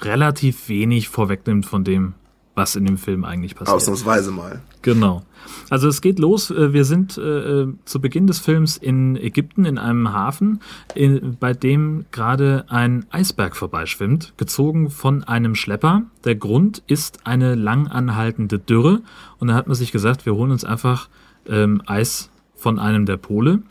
[0.00, 2.14] relativ wenig vorwegnimmt von dem,
[2.54, 3.76] was in dem Film eigentlich passiert.
[3.76, 4.60] Ausnahmsweise mal.
[4.82, 5.22] Genau.
[5.70, 6.50] Also es geht los.
[6.50, 10.60] äh, Wir sind äh, äh, zu Beginn des Films in Ägypten in einem Hafen,
[10.94, 16.02] in, bei dem gerade ein Eisberg vorbeischwimmt, gezogen von einem Schlepper.
[16.24, 19.02] Der Grund ist eine lang anhaltende Dürre.
[19.38, 21.08] Und da hat man sich gesagt, wir holen uns einfach
[21.48, 23.62] ähm, Eis von einem der Pole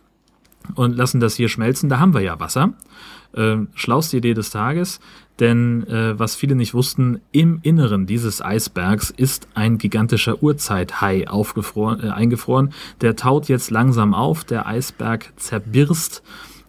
[0.76, 1.90] und lassen das hier schmelzen.
[1.90, 2.74] Da haben wir ja Wasser.
[3.36, 5.00] Ähm, schlauste Idee des Tages,
[5.40, 12.04] denn äh, was viele nicht wussten, im Inneren dieses Eisbergs ist ein gigantischer Urzeithai aufgefroren,
[12.04, 12.74] äh, eingefroren.
[13.02, 16.22] Der taut jetzt langsam auf, der Eisberg zerbirst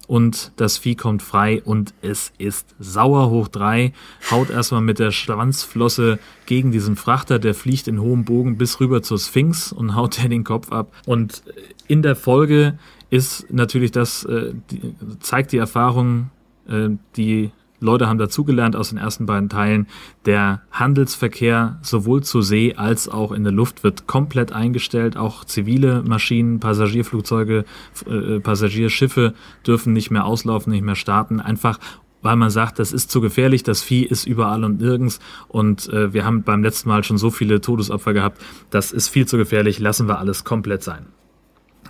[0.07, 3.93] und das Vieh kommt frei und es ist sauer hoch drei,
[4.31, 9.03] haut erstmal mit der Schwanzflosse gegen diesen Frachter, der fliegt in hohem Bogen bis rüber
[9.03, 10.93] zur Sphinx und haut der den Kopf ab.
[11.07, 11.43] Und
[11.87, 12.79] in der Folge
[13.11, 16.31] ist natürlich das, äh, die, zeigt die Erfahrung,
[16.69, 17.51] äh, die
[17.85, 19.87] Leute haben dazugelernt aus den ersten beiden Teilen.
[20.25, 25.17] Der Handelsverkehr sowohl zu See als auch in der Luft wird komplett eingestellt.
[25.17, 27.65] Auch zivile Maschinen, Passagierflugzeuge,
[28.09, 29.35] äh, Passagierschiffe
[29.67, 31.41] dürfen nicht mehr auslaufen, nicht mehr starten.
[31.41, 31.79] Einfach
[32.23, 36.15] weil man sagt, das ist zu gefährlich, das Vieh ist überall und nirgends und äh,
[36.15, 39.79] wir haben beim letzten Mal schon so viele Todesopfer gehabt, das ist viel zu gefährlich,
[39.79, 41.05] lassen wir alles komplett sein.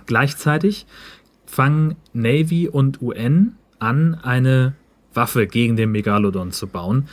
[0.07, 0.87] Gleichzeitig
[1.45, 4.75] fangen Navy und UN an, eine
[5.15, 7.07] Waffe gegen den Megalodon zu bauen.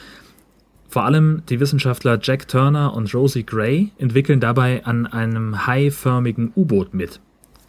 [0.89, 6.93] Vor allem die Wissenschaftler Jack Turner und Rosie Gray entwickeln dabei an einem haiförmigen U-Boot
[6.93, 7.21] mit.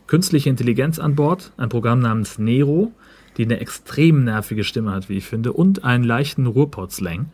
[0.07, 2.91] Künstliche Intelligenz an Bord, ein Programm namens Nero,
[3.37, 7.27] die eine extrem nervige Stimme hat, wie ich finde, und einen leichten Ruhrpott-Slang.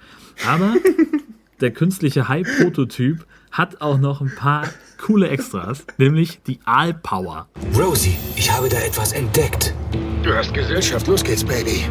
[0.48, 0.76] Aber
[1.62, 4.70] der künstliche Hai-Prototyp hat auch noch ein paar
[5.04, 7.48] coole Extras, nämlich die Aalpower.
[7.76, 9.74] Rosie, ich habe da etwas entdeckt.
[10.22, 11.86] Du hast Gesellschaft, los geht's, Baby.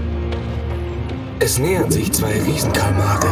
[1.40, 3.28] Es nähern sich zwei Riesenkalmare.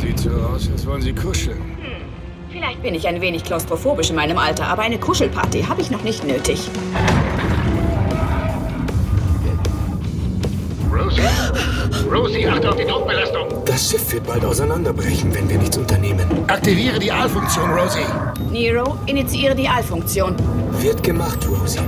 [0.00, 1.60] Sieht so aus, als wollen sie kuscheln.
[2.50, 6.02] Vielleicht bin ich ein wenig klaustrophobisch in meinem Alter, aber eine Kuschelparty habe ich noch
[6.04, 6.70] nicht nötig.
[10.92, 11.22] Rosie?
[12.08, 13.48] Rosie, achte auf die Druckbelastung.
[13.64, 16.26] Das Schiff wird bald auseinanderbrechen, wenn wir nichts unternehmen.
[16.46, 18.06] Aktiviere die Aalfunktion, Rosie.
[18.52, 20.36] Nero, initiiere die Aalfunktion.
[20.80, 21.80] Wird gemacht, Rosie.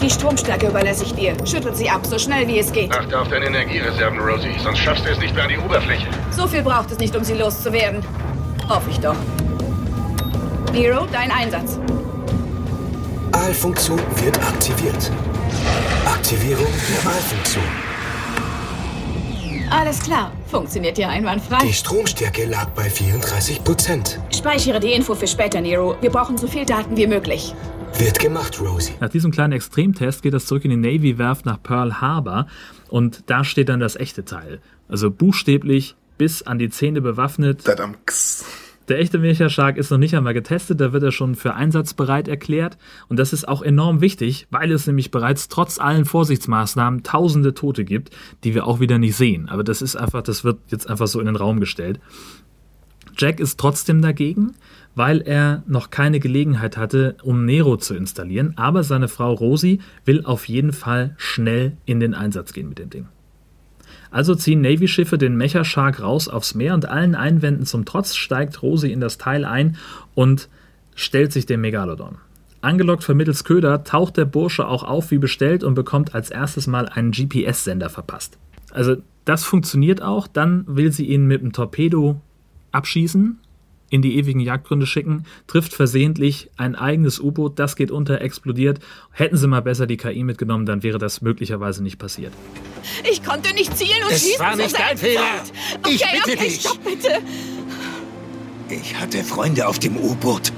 [0.00, 1.36] Die Stromstärke überlasse ich dir.
[1.44, 2.92] Schüttel sie ab, so schnell wie es geht.
[2.92, 6.06] Achte auf deine Energiereserven, Rosie, sonst schaffst du es nicht mehr an die Oberfläche.
[6.30, 8.04] So viel braucht es nicht, um sie loszuwerden.
[8.68, 9.16] Hoffe ich doch.
[10.72, 11.78] Nero, dein Einsatz.
[13.32, 15.10] Aalfunktion wird aktiviert.
[16.06, 17.64] Aktivierung der Aalfunktion.
[19.70, 20.32] Alles klar.
[20.48, 21.60] Funktioniert ja einwandfrei.
[21.64, 24.20] Die Stromstärke lag bei 34 Prozent.
[24.34, 25.96] Speichere die Info für später, Nero.
[26.02, 27.54] Wir brauchen so viel Daten wie möglich.
[27.98, 28.94] Wird gemacht, Rosie.
[29.00, 32.46] Nach diesem kleinen Extremtest geht das zurück in die Navy-Werft nach Pearl Harbor
[32.88, 34.60] und da steht dann das echte Teil.
[34.88, 37.66] Also buchstäblich bis an die Zähne bewaffnet.
[37.66, 38.44] Dadamks.
[38.88, 42.76] Der echte Mecha-Shark ist noch nicht einmal getestet, da wird er schon für einsatzbereit erklärt.
[43.08, 47.84] Und das ist auch enorm wichtig, weil es nämlich bereits trotz allen Vorsichtsmaßnahmen tausende Tote
[47.84, 48.10] gibt,
[48.42, 49.48] die wir auch wieder nicht sehen.
[49.48, 52.00] Aber das ist einfach, das wird jetzt einfach so in den Raum gestellt.
[53.16, 54.54] Jack ist trotzdem dagegen,
[54.94, 58.54] weil er noch keine Gelegenheit hatte, um Nero zu installieren.
[58.56, 62.90] Aber seine Frau Rosie will auf jeden Fall schnell in den Einsatz gehen mit dem
[62.90, 63.08] Ding.
[64.10, 68.62] Also ziehen Navy-Schiffe den Mecha Shark raus aufs Meer und allen Einwänden zum Trotz steigt
[68.62, 69.76] Rosie in das Teil ein
[70.14, 70.48] und
[70.94, 72.18] stellt sich dem Megalodon.
[72.60, 76.88] Angelockt vermittels Köder taucht der Bursche auch auf wie bestellt und bekommt als erstes Mal
[76.88, 78.38] einen GPS-Sender verpasst.
[78.70, 82.20] Also das funktioniert auch, dann will sie ihn mit dem Torpedo
[82.70, 83.38] abschießen
[83.92, 88.80] in die ewigen Jagdgründe schicken, trifft versehentlich ein eigenes U-Boot, das geht unter, explodiert.
[89.10, 92.32] Hätten sie mal besser die KI mitgenommen, dann wäre das möglicherweise nicht passiert.
[93.10, 94.40] Ich konnte nicht zielen und es schießen.
[94.40, 95.20] war nicht dein Fehler.
[95.82, 96.60] Okay, ich bitte okay, dich.
[96.60, 97.18] stopp bitte.
[98.70, 100.52] Ich hatte Freunde auf dem U-Boot.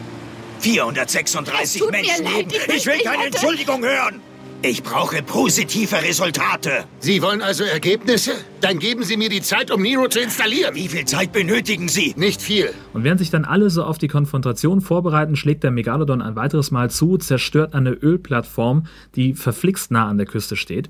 [0.60, 2.50] 436 Es tut mir Menschenleben.
[2.50, 4.20] leid, ich Ich will keine Entschuldigung hören.
[4.66, 6.84] Ich brauche positive Resultate.
[6.98, 8.30] Sie wollen also Ergebnisse?
[8.62, 10.74] Dann geben Sie mir die Zeit, um Nero zu installieren.
[10.74, 12.14] Wie viel Zeit benötigen Sie?
[12.16, 12.70] Nicht viel.
[12.94, 16.70] Und während sich dann alle so auf die Konfrontation vorbereiten, schlägt der Megalodon ein weiteres
[16.70, 20.88] Mal zu, zerstört eine Ölplattform, die verflixt nah an der Küste steht.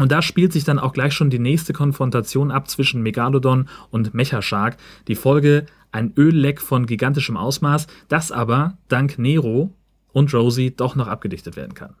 [0.00, 4.14] Und da spielt sich dann auch gleich schon die nächste Konfrontation ab zwischen Megalodon und
[4.14, 4.78] Mechashark.
[5.06, 9.72] Die Folge ein Ölleck von gigantischem Ausmaß, das aber dank Nero
[10.12, 11.94] und Rosie doch noch abgedichtet werden kann.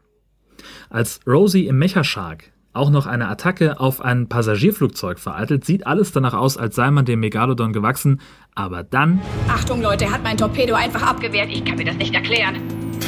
[0.96, 6.32] Als Rosie im Mechashark auch noch eine Attacke auf ein Passagierflugzeug vereitelt, sieht alles danach
[6.32, 8.22] aus, als sei man dem Megalodon gewachsen,
[8.54, 11.50] aber dann Achtung, Leute, er hat mein Torpedo einfach abgewehrt.
[11.50, 12.62] Ich kann mir das nicht erklären.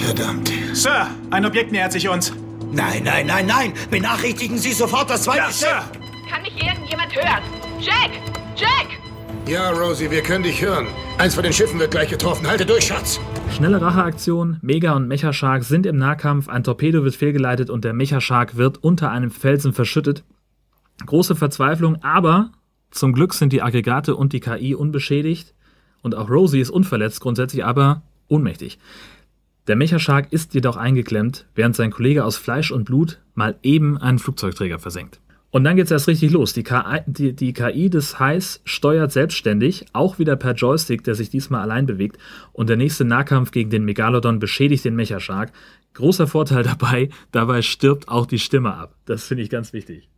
[0.05, 0.53] Verdammt.
[0.75, 2.35] Sir, ein Objekt nähert sich uns.
[2.71, 3.73] Nein, nein, nein, nein.
[3.91, 5.57] Benachrichtigen Sie sofort das zweite Ja, Schiff.
[5.61, 5.83] Sir.
[6.31, 7.43] Kann mich irgendjemand hören?
[7.81, 8.11] Jack!
[8.55, 9.08] Jack!
[9.49, 10.87] Ja, Rosie, wir können dich hören.
[11.17, 12.47] Eins von den Schiffen wird gleich getroffen.
[12.47, 13.19] Halte durch, Schatz.
[13.51, 18.59] Schnelle Racheaktion, Mega und Mechashark sind im Nahkampf, ein Torpedo wird fehlgeleitet und der Mechashark
[18.59, 20.23] wird unter einem Felsen verschüttet.
[21.07, 22.53] Große Verzweiflung, aber
[22.91, 25.55] zum Glück sind die Aggregate und die KI unbeschädigt
[26.03, 28.79] und auch Rosie ist unverletzt grundsätzlich, aber ohnmächtig.
[29.67, 34.19] Der Mechashark ist jedoch eingeklemmt, während sein Kollege aus Fleisch und Blut mal eben einen
[34.19, 35.21] Flugzeugträger versenkt.
[35.51, 36.53] Und dann geht's erst richtig los.
[36.53, 41.31] Die KI, die, die KI des Highs steuert selbstständig, auch wieder per Joystick, der sich
[41.31, 42.19] diesmal allein bewegt.
[42.53, 45.53] Und der nächste Nahkampf gegen den Megalodon beschädigt den Mechashark.
[45.95, 48.95] Großer Vorteil dabei, dabei stirbt auch die Stimme ab.
[49.07, 50.11] Das finde ich ganz wichtig.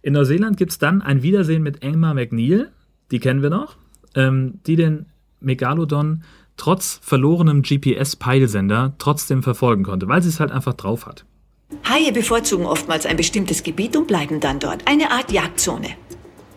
[0.00, 2.72] In Neuseeland gibt's dann ein Wiedersehen mit Engmar McNeil,
[3.10, 3.76] die kennen wir noch,
[4.14, 5.06] ähm, die den
[5.40, 6.24] Megalodon
[6.56, 11.24] trotz verlorenem GPS-Peilsender trotzdem verfolgen konnte, weil sie es halt einfach drauf hat.
[11.88, 14.82] Haie bevorzugen oftmals ein bestimmtes Gebiet und bleiben dann dort.
[14.86, 15.96] Eine Art Jagdzone.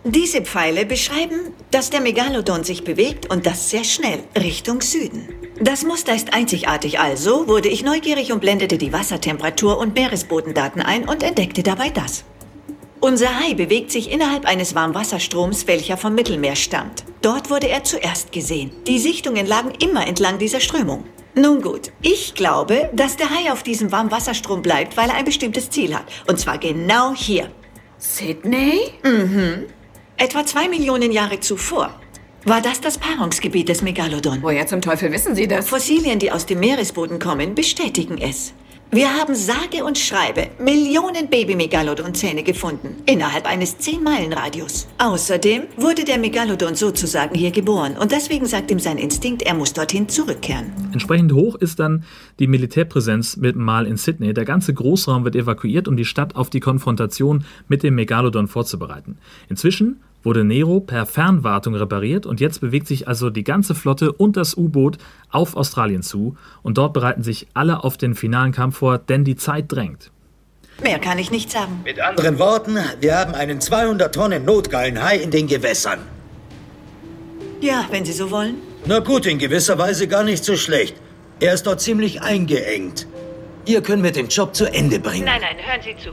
[0.04, 5.28] Diese Pfeile beschreiben, dass der Megalodon sich bewegt und das sehr schnell Richtung Süden.
[5.60, 11.10] Das Muster ist einzigartig, also wurde ich neugierig und blendete die Wassertemperatur und Meeresbodendaten ein
[11.10, 12.24] und entdeckte dabei das.
[13.00, 17.04] Unser Hai bewegt sich innerhalb eines Warmwasserstroms, welcher vom Mittelmeer stammt.
[17.22, 18.72] Dort wurde er zuerst gesehen.
[18.88, 21.04] Die Sichtungen lagen immer entlang dieser Strömung.
[21.38, 25.70] Nun gut, ich glaube, dass der Hai auf diesem Warmwasserstrom bleibt, weil er ein bestimmtes
[25.70, 26.06] Ziel hat.
[26.28, 27.52] Und zwar genau hier.
[27.98, 28.94] Sydney?
[29.04, 29.66] Mhm.
[30.16, 32.00] Etwa zwei Millionen Jahre zuvor
[32.46, 34.42] war das das Paarungsgebiet des Megalodon.
[34.44, 35.68] Woher zum Teufel wissen Sie das?
[35.68, 38.54] Fossilien, die aus dem Meeresboden kommen, bestätigen es.
[38.92, 44.88] Wir haben sage und schreibe Millionen Baby-Megalodon-Zähne gefunden, innerhalb eines 10-Meilen-Radius.
[45.00, 49.74] Außerdem wurde der Megalodon sozusagen hier geboren und deswegen sagt ihm sein Instinkt, er muss
[49.74, 50.72] dorthin zurückkehren.
[50.94, 52.04] Entsprechend hoch ist dann
[52.40, 54.34] die Militärpräsenz mit Mal in Sydney.
[54.34, 59.18] Der ganze Großraum wird evakuiert, um die Stadt auf die Konfrontation mit dem Megalodon vorzubereiten.
[59.50, 64.36] Inzwischen wurde Nero per Fernwartung repariert und jetzt bewegt sich also die ganze Flotte und
[64.36, 64.98] das U-Boot
[65.30, 69.36] auf Australien zu und dort bereiten sich alle auf den finalen Kampf vor, denn die
[69.36, 70.12] Zeit drängt.
[70.84, 71.82] Mehr kann ich nicht sagen.
[71.86, 76.00] Mit anderen Worten, wir haben einen 200 Tonnen Notgallenhai in den Gewässern.
[77.62, 78.56] Ja, wenn Sie so wollen.
[78.86, 80.96] Na gut, in gewisser Weise gar nicht so schlecht.
[81.40, 83.08] Er ist dort ziemlich eingeengt.
[83.66, 85.26] Hier können wir den Job zu Ende bringen.
[85.26, 86.12] Nein, nein, hören Sie zu.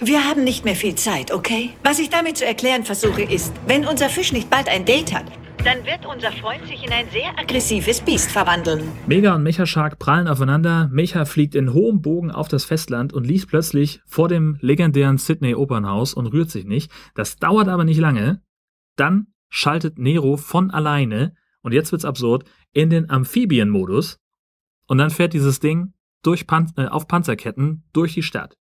[0.00, 1.70] Wir haben nicht mehr viel Zeit, okay?
[1.82, 5.24] Was ich damit zu erklären versuche ist, wenn unser Fisch nicht bald ein Date hat,
[5.64, 8.92] dann wird unser Freund sich in ein sehr aggressives Biest verwandeln.
[9.08, 10.88] Mega und Mechashark prallen aufeinander.
[10.92, 15.56] Mecha fliegt in hohem Bogen auf das Festland und liegt plötzlich vor dem legendären Sydney
[15.56, 16.92] Opernhaus und rührt sich nicht.
[17.16, 18.40] Das dauert aber nicht lange.
[18.94, 24.20] Dann schaltet Nero von alleine, und jetzt wird's absurd, in den Amphibienmodus.
[24.86, 28.56] Und dann fährt dieses Ding durch Pan äh, auf Panzerketten durch die Stadt.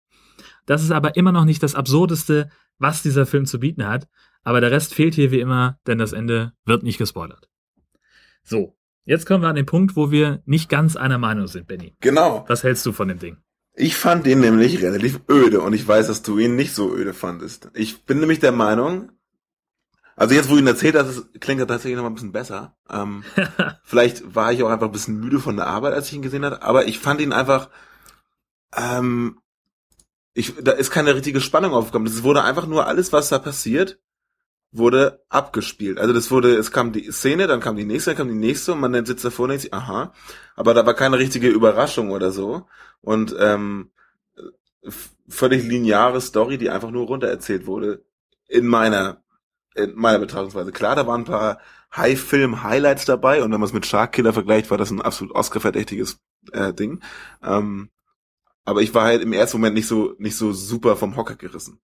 [0.65, 4.07] Das ist aber immer noch nicht das Absurdeste, was dieser Film zu bieten hat.
[4.43, 7.49] Aber der Rest fehlt hier wie immer, denn das Ende wird nicht gespoilert.
[8.43, 11.95] So, jetzt kommen wir an den Punkt, wo wir nicht ganz einer Meinung sind, Benny.
[11.99, 12.45] Genau.
[12.47, 13.37] Was hältst du von dem Ding?
[13.73, 17.13] Ich fand ihn nämlich relativ öde und ich weiß, dass du ihn nicht so öde
[17.13, 17.69] fandest.
[17.73, 19.11] Ich bin nämlich der Meinung,
[20.15, 22.77] also jetzt, wo du ihn erzählt hast, klingt er tatsächlich noch mal ein bisschen besser.
[22.89, 23.23] Ähm,
[23.83, 26.45] vielleicht war ich auch einfach ein bisschen müde von der Arbeit, als ich ihn gesehen
[26.45, 27.69] habe, aber ich fand ihn einfach,
[28.77, 29.39] ähm,
[30.35, 32.07] ich, da ist keine richtige Spannung aufgekommen.
[32.07, 33.99] Es wurde einfach nur alles, was da passiert,
[34.71, 35.97] wurde abgespielt.
[35.97, 38.73] Also das wurde, es kam die Szene, dann kam die nächste, dann kam die nächste
[38.73, 40.13] und man dann sitzt davor und denkt sich, aha,
[40.55, 42.67] aber da war keine richtige Überraschung oder so.
[42.99, 43.91] Und ähm,
[45.29, 48.03] völlig lineare Story, die einfach nur runtererzählt wurde,
[48.47, 49.23] in meiner
[49.75, 50.71] in meiner Betrachtungsweise.
[50.71, 51.59] Klar, da waren ein paar
[51.95, 56.19] High-Film-Highlights dabei und wenn man es mit Shark Killer vergleicht, war das ein absolut Oscar-verdächtiges
[56.51, 57.01] äh, Ding.
[57.43, 57.89] Ähm,
[58.65, 61.79] aber ich war halt im ersten Moment nicht so nicht so super vom Hocker gerissen.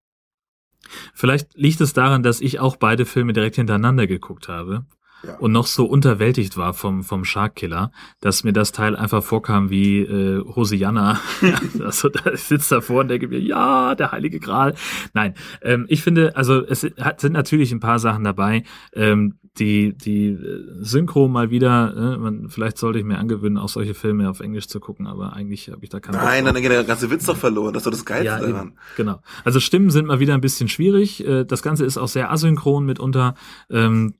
[1.13, 4.85] Vielleicht liegt es daran, dass ich auch beide Filme direkt hintereinander geguckt habe
[5.23, 5.35] Ja.
[5.37, 9.69] und noch so unterwältigt war vom, vom Shark Killer, dass mir das Teil einfach vorkam
[9.69, 11.19] wie äh, Hosianna.
[11.83, 14.73] also da ich sitze davor und denke mir, ja, der heilige Gral.
[15.13, 18.63] Nein, ähm, ich finde, also es hat, sind natürlich ein paar Sachen dabei,
[18.93, 23.69] ähm, die, die äh, Synchro mal wieder, äh, man, vielleicht sollte ich mir angewöhnen, auch
[23.69, 26.55] solche Filme auf Englisch zu gucken, aber eigentlich habe ich da keinen Bock Nein, dann
[26.55, 27.73] geht der ganze Witz doch verloren.
[27.73, 28.67] Das ist doch das Geilste Ja, daran.
[28.67, 29.21] eben, genau.
[29.43, 31.25] Also Stimmen sind mal wieder ein bisschen schwierig.
[31.25, 33.33] Äh, Das Ganze ist auch sehr asynchron mitunter.
[33.69, 34.13] Ähm,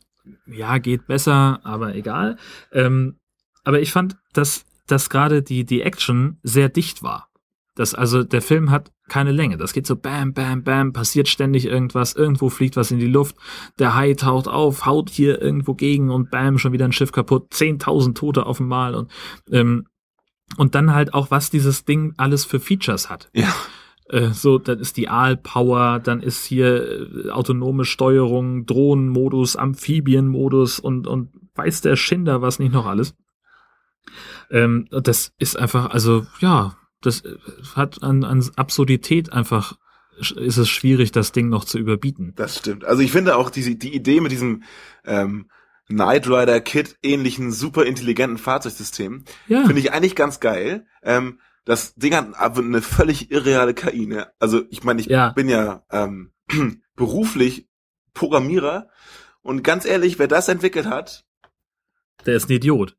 [0.46, 2.38] ja, geht besser, aber egal.
[2.72, 3.16] Ähm,
[3.64, 7.30] aber ich fand, dass, dass gerade die, die Action sehr dicht war.
[7.76, 9.58] Das, also der Film hat keine Länge.
[9.58, 13.36] Das geht so bam, bam, bam, passiert ständig irgendwas, irgendwo fliegt was in die Luft,
[13.78, 17.52] der Hai taucht auf, haut hier irgendwo gegen und bam, schon wieder ein Schiff kaputt,
[17.52, 19.12] 10.000 Tote auf einmal und,
[19.52, 19.88] ähm,
[20.58, 23.30] und dann halt auch, was dieses Ding alles für Features hat.
[23.34, 23.54] Ja.
[24.10, 31.06] Äh, so, dann ist die Aalpower, dann ist hier äh, autonome Steuerung, Drohnenmodus, Amphibienmodus und,
[31.06, 33.16] und weiß der Schinder was nicht noch alles.
[34.50, 37.36] Ähm, das ist einfach, also ja, das äh,
[37.76, 39.78] hat an, an Absurdität einfach,
[40.20, 42.34] ist es schwierig, das Ding noch zu überbieten.
[42.36, 42.84] Das stimmt.
[42.86, 44.64] Also ich finde auch diese, die Idee mit diesem
[45.06, 45.50] ähm,
[45.88, 49.64] Knight Rider Kit ähnlichen super intelligenten Fahrzeugsystem Ja.
[49.66, 50.86] finde ich eigentlich ganz geil.
[51.02, 54.06] Ähm, das Ding hat eine völlig irreale KI.
[54.08, 54.28] Ne?
[54.40, 55.30] Also ich meine, ich Ja.
[55.30, 56.32] bin ja ähm,
[56.96, 57.68] beruflich
[58.14, 58.90] Programmierer
[59.42, 61.26] und ganz ehrlich, wer das entwickelt hat,
[62.26, 62.98] Der ist ein Idiot.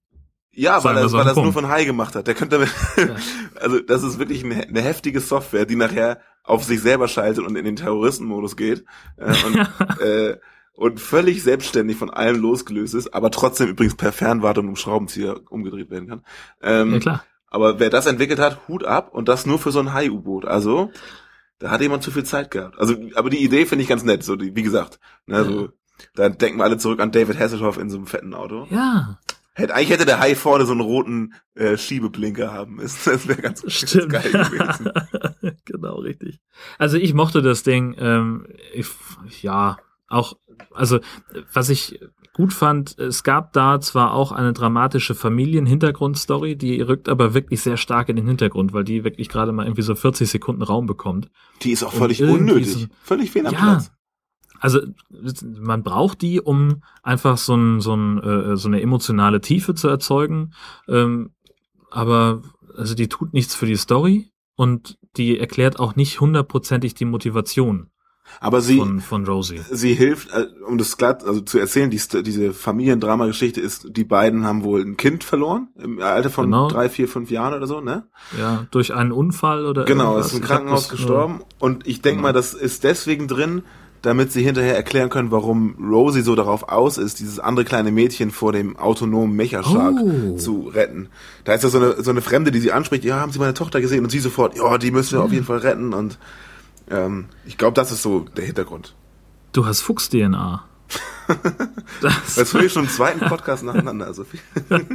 [0.60, 2.26] Ja, weil er, weil er es nur von Hai gemacht hat.
[2.26, 3.18] Der könnte damit,
[3.60, 7.56] also das ist wirklich eine, eine heftige Software, die nachher auf sich selber schaltet und
[7.56, 8.84] in den Terroristenmodus geht
[9.16, 10.38] äh, und, äh,
[10.74, 15.90] und völlig selbstständig von allem losgelöst ist, aber trotzdem übrigens per Fernwartung um Schraubenzieher umgedreht
[15.90, 16.24] werden kann.
[16.62, 17.24] Ähm, Ja, klar.
[17.50, 20.44] Aber wer das entwickelt hat, Hut ab und das nur für so ein Hai-U-Boot.
[20.44, 20.92] Also
[21.58, 22.78] da hat jemand zu viel Zeit gehabt.
[22.78, 24.22] Also, aber die Idee finde ich ganz nett.
[24.22, 25.68] So, die, wie gesagt, ne, so,
[26.14, 28.66] da denken wir alle zurück an David Hasselhoff in so einem fetten Auto.
[28.70, 29.18] Ja.
[29.54, 32.98] Hätte, eigentlich hätte der Hai vorne so einen roten äh, Schiebeblinker haben müssen.
[33.12, 34.10] Das wäre ganz, ganz Stimmt.
[34.12, 34.90] geil gewesen.
[35.64, 36.40] genau, richtig.
[36.78, 38.86] Also ich mochte das Ding, ähm, ich,
[39.42, 39.76] ja,
[40.08, 40.36] auch,
[40.72, 41.00] also
[41.52, 41.98] was ich
[42.32, 47.76] gut fand, es gab da zwar auch eine dramatische Familien-Hintergrundstory, die rückt aber wirklich sehr
[47.76, 51.28] stark in den Hintergrund, weil die wirklich gerade mal irgendwie so 40 Sekunden Raum bekommt.
[51.62, 52.66] Die ist auch völlig unnötig.
[52.72, 53.60] so- völlig fehl am Ja.
[53.60, 53.92] Platz.
[54.60, 54.80] Also
[55.60, 59.88] man braucht die, um einfach so, ein, so, ein, äh, so eine emotionale Tiefe zu
[59.88, 60.52] erzeugen.
[60.88, 61.30] Ähm,
[61.90, 62.42] aber
[62.76, 67.88] also die tut nichts für die Story und die erklärt auch nicht hundertprozentig die Motivation
[68.38, 69.60] Aber sie, von, von Rosie.
[69.70, 74.44] sie hilft, äh, um das glatt also zu erzählen, die, diese Familiendrama-Geschichte ist, die beiden
[74.44, 76.68] haben wohl ein Kind verloren, im Alter von Genau.
[76.68, 78.06] drei, vier, fünf Jahren oder so, ne?
[78.38, 80.26] Ja, durch einen Unfall oder Genau, irgendwas.
[80.28, 81.40] ist im Krankenhaus gestorben.
[81.58, 82.28] Und ich denke Genau.
[82.28, 83.62] mal, das ist deswegen drin,
[84.02, 88.30] damit sie hinterher erklären können, warum Rosie so darauf aus ist, dieses andere kleine Mädchen
[88.30, 90.36] vor dem autonomen Mechashark Oh.
[90.36, 91.08] zu retten.
[91.44, 93.54] Da ist ja so eine, so eine Fremde, die sie anspricht, ja, haben Sie meine
[93.54, 94.02] Tochter gesehen?
[94.04, 95.92] Und sie sofort, ja, die müssen wir auf jeden Fall retten.
[95.92, 96.18] Und
[96.90, 98.94] ähm, ich glaube, das ist so der Hintergrund.
[99.52, 100.64] Du hast Fuchs-DNA.
[102.00, 104.06] das, Das höre ich schon im zweiten Podcast nacheinander.
[104.06, 104.24] Also.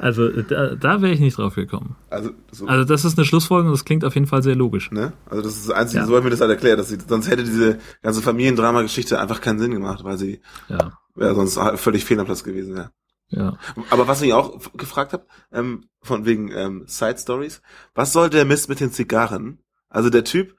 [0.00, 1.96] also da, da wäre ich nicht drauf gekommen.
[2.08, 4.90] also, so, Also das ist eine Schlussfolgerung, das klingt auf jeden Fall sehr logisch.
[4.90, 5.12] ne?
[5.26, 6.06] also das ist das Einzige, Ja.
[6.06, 6.78] so hat mir das halt erklärt.
[6.78, 11.34] Dass sie, sonst hätte diese ganze Familiendrama-Geschichte einfach keinen Sinn gemacht, weil sie Ja, ja,
[11.34, 12.90] sonst völlig fehl am Platz gewesen wäre.
[13.28, 13.56] ja.
[13.90, 17.60] Aber was ich auch gefragt habe, ähm, von wegen ähm, Side Stories,
[17.94, 19.58] was soll der Mist mit den Zigarren?
[19.88, 20.56] Also der Typ,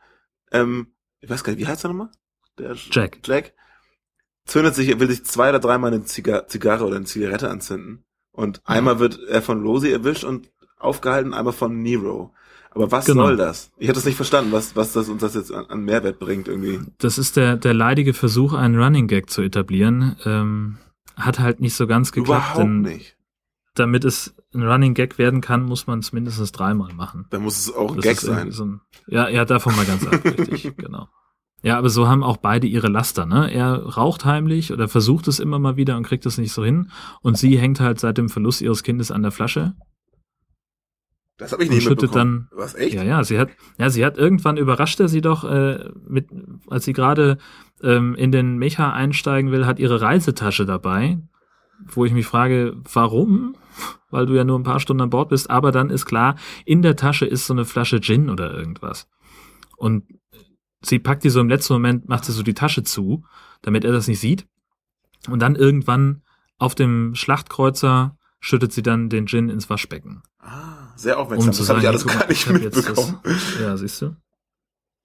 [0.51, 2.09] ähm, ich weiß gar nicht, wie heißt er nochmal?
[2.59, 3.19] Der Jack.
[3.25, 3.53] Jack
[4.45, 8.03] zündet sich, will sich zwei oder dreimal eine Ziga Zigarre oder eine Zigarette anzünden.
[8.31, 12.33] Und einmal wird er von Rosie erwischt und aufgehalten, einmal von Nero.
[12.73, 13.23] Aber was Genau.
[13.25, 13.71] soll das?
[13.77, 16.47] Ich hatte das nicht verstanden, was, was das uns das jetzt an, an Mehrwert bringt
[16.47, 16.79] irgendwie.
[16.99, 20.15] Das ist der, der leidige Versuch, einen Running Gag zu etablieren.
[20.25, 20.77] Ähm,
[21.17, 22.55] hat halt nicht so ganz geklappt.
[22.55, 23.17] Überhaupt nicht.
[23.75, 27.25] Damit es ein Running Gag werden kann, muss man es mindestens dreimal machen.
[27.29, 28.51] Da muss es auch ein Das Gag sein.
[28.51, 31.09] So ein, ja, ja, davon mal ganz ab, richtig, genau.
[31.63, 33.51] Ja, aber so haben auch beide ihre Laster, ne?
[33.53, 36.89] Er raucht heimlich oder versucht es immer mal wieder und kriegt es nicht so hin.
[37.21, 39.75] Und sie hängt halt seit dem Verlust ihres Kindes an der Flasche.
[41.37, 42.47] Das habe ich nicht schüttet dann.
[42.51, 42.93] Was, echt?
[42.93, 43.49] Ja, ja, sie hat,
[43.79, 46.27] ja, sie hat irgendwann überrascht er sie doch, äh, mit,
[46.67, 47.39] als sie gerade
[47.81, 51.17] ähm, in den Mecha einsteigen will, hat ihre Reisetasche dabei,
[51.83, 53.55] wo ich mich frage, warum?
[54.11, 56.35] Weil du ja nur ein paar Stunden an Bord bist, aber dann ist klar,
[56.65, 59.07] in der Tasche ist so eine Flasche Gin oder irgendwas.
[59.77, 60.03] Und
[60.81, 63.23] sie packt die so im letzten Moment, macht sie so die Tasche zu,
[63.61, 64.47] damit er das nicht sieht.
[65.29, 66.21] Und dann irgendwann
[66.57, 70.23] auf dem Schlachtkreuzer schüttet sie dann den Gin ins Waschbecken.
[70.95, 71.53] Sehr aufmerksam.
[71.53, 73.19] zu das habe ich sagen, alles guck gar nicht mitbekommen.
[73.23, 74.15] Das, ja, siehst du?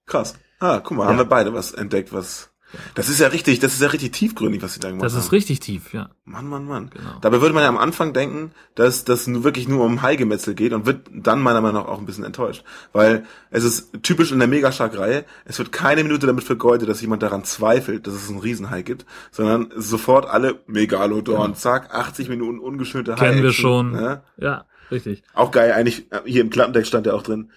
[0.05, 0.35] Krass.
[0.59, 1.09] Ah, guck mal, Ja.
[1.09, 2.51] haben wir beide was entdeckt, was.
[2.95, 5.19] Das ist ja richtig, das ist ja richtig tiefgründig, was sie da gemacht Das haben.
[5.21, 6.09] ist richtig tief, ja.
[6.25, 6.89] Mann, Mann, Mann.
[6.89, 7.19] Genau.
[7.21, 10.85] Dabei würde man ja am Anfang denken, dass das wirklich nur um Haigemetzel geht und
[10.85, 12.63] wird dann meiner Meinung nach auch ein bisschen enttäuscht.
[12.91, 17.23] Weil es ist typisch in der Megashark-Reihe, es wird keine Minute damit vergeudet, dass jemand
[17.23, 23.15] daran zweifelt, dass es einen Riesenhai gibt, sondern sofort alle Megalodon, zack, 80 Minuten ungeschönte
[23.15, 23.29] Hai.
[23.29, 23.91] Kennen wir schon.
[23.91, 24.23] Ne?
[24.37, 25.23] Ja, richtig.
[25.33, 27.49] Auch geil, eigentlich, äh, hier im Klappentext stand ja auch drin,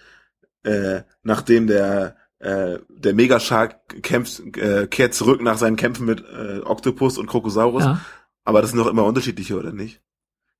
[0.63, 6.59] äh, nachdem der äh, der Megashark kämpft, äh, kehrt zurück nach seinen Kämpfen mit äh,
[6.63, 7.83] Octopus und Krokosaurus.
[7.83, 8.01] Ja.
[8.43, 10.01] Aber das sind doch immer unterschiedliche, oder nicht?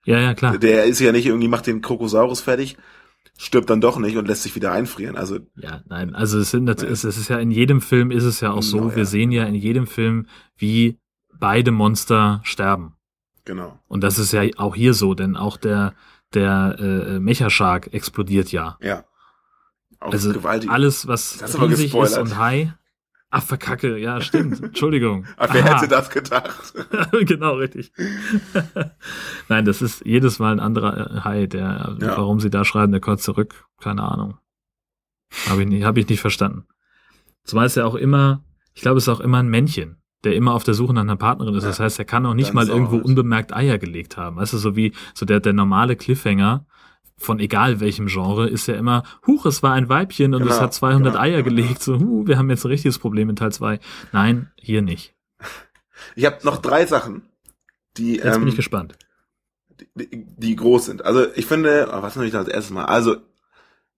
[0.05, 0.57] Ja, ja, klar.
[0.57, 2.77] Der ist ja nicht irgendwie, macht den Krokosaurus fertig,
[3.38, 5.17] stirbt dann doch nicht und lässt sich wieder einfrieren.
[5.17, 8.41] Also, Ja, nein, also es sind es, es ist ja in jedem Film ist es
[8.41, 8.95] ja auch so, Genau, ja.
[8.97, 10.99] wir sehen ja in jedem Film, wie
[11.39, 12.95] beide Monster sterben.
[13.45, 13.79] genau.
[13.88, 15.93] Und das ist ja auch hier so, denn auch der
[16.34, 18.77] der äh, Mecha-Shark explodiert ja.
[18.82, 19.03] Ja.
[20.02, 20.70] Auch also gewaltig.
[20.70, 22.74] alles, was Das hast riesig ist und Hai.
[23.34, 24.62] Ach, verkacke, ja, stimmt.
[24.64, 25.26] Entschuldigung.
[25.38, 25.76] Aber wer Aha.
[25.78, 26.74] hätte das gedacht?
[27.22, 27.93] genau, richtig.
[29.47, 32.18] Nein, das ist jedes Mal ein anderer äh, Hai, der, Ja.
[32.18, 34.38] warum sie da schreiben, der kommt zurück, keine Ahnung.
[35.49, 36.66] Habe ich, nicht, hab ich nicht verstanden.
[37.45, 38.43] Zumal es ja auch immer,
[38.74, 41.16] ich glaube, es ist auch immer ein Männchen, der immer auf der Suche nach einer
[41.16, 41.64] Partnerin ist.
[41.66, 44.36] Das heißt, er kann auch nicht Dann mal irgendwo unbemerkt Eier gelegt haben.
[44.36, 46.66] Weißt du, so wie so der, der normale Cliffhanger
[47.22, 50.61] von egal welchem Genre ist ja immer, huch, es war ein Weibchen und es Genau,
[50.61, 51.55] hat 200 genau, Eier genau.
[51.55, 51.82] gelegt.
[51.82, 53.80] So, huh, wir haben jetzt ein richtiges Problem in Teil 2.
[54.11, 55.13] Nein, hier nicht.
[56.15, 57.24] Ich habe noch drei Sachen,
[57.97, 58.95] die, Jetzt bin ähm, ich gespannt.
[59.95, 61.05] die, die groß sind.
[61.05, 62.86] Also ich finde, oh, was natürlich als erstes mal.
[62.86, 63.17] Also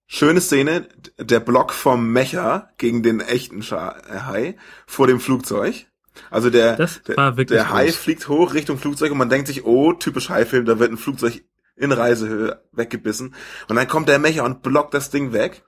[0.06, 4.56] schöne Szene, der Block vom Mecha gegen den echten Scha äh, Hai
[4.86, 5.86] vor dem Flugzeug.
[6.30, 10.28] Also der, der, der Hai fliegt hoch Richtung Flugzeug und man denkt sich, oh, typisch
[10.28, 11.42] Haifilm, da wird ein Flugzeug
[11.76, 13.34] in Reisehöhe weggebissen.
[13.68, 15.62] Und dann kommt der Mecha und blockt das Ding weg.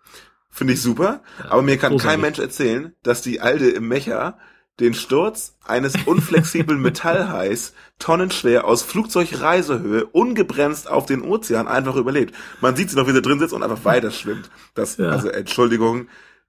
[0.50, 1.22] Finde ich super.
[1.48, 2.11] Aber mir kann großartig.
[2.11, 4.38] kein Mensch erzählen, dass die Alte im Mecha
[4.80, 12.34] den Sturz eines unflexiblen Metallhais tonnenschwer aus Flugzeugreisehöhe ungebremst auf den Ozean einfach überlebt.
[12.61, 14.50] Man sieht sie noch, wie sie drin sitzt und einfach weiter schwimmt.
[14.74, 15.11] Das, Ja.
[15.11, 16.09] also Entschuldigung,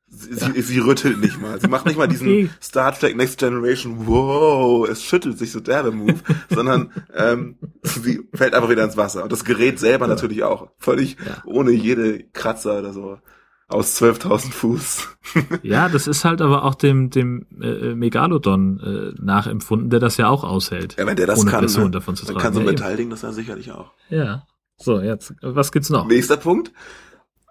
[0.09, 1.59] sie, sie, sie rüttelt nicht mal.
[1.59, 2.49] Sie macht nicht mal diesen.
[2.61, 8.53] Star Trek Next Generation, wow, es schüttelt sich so derbe Move, sondern ähm, sie fällt
[8.53, 9.23] einfach wieder ins Wasser.
[9.23, 10.69] Und das Gerät selber natürlich auch.
[10.77, 13.19] Völlig ohne jede Kratzer oder so.
[13.69, 15.07] Aus 12.000 Fuß.
[15.61, 20.29] Ja, das ist halt aber auch dem, dem äh, Megalodon äh, nachempfunden, der das ja
[20.29, 20.95] auch aushält.
[20.97, 21.91] Ja, wenn der das ohne kann, Blessuren ne?
[21.91, 22.71] davon zu dann kann so ein ja.
[22.71, 23.91] Metallding das ja sicherlich auch.
[24.09, 24.43] ja.
[24.79, 26.07] So, jetzt, was gibt's noch?
[26.07, 26.71] Nächster Punkt.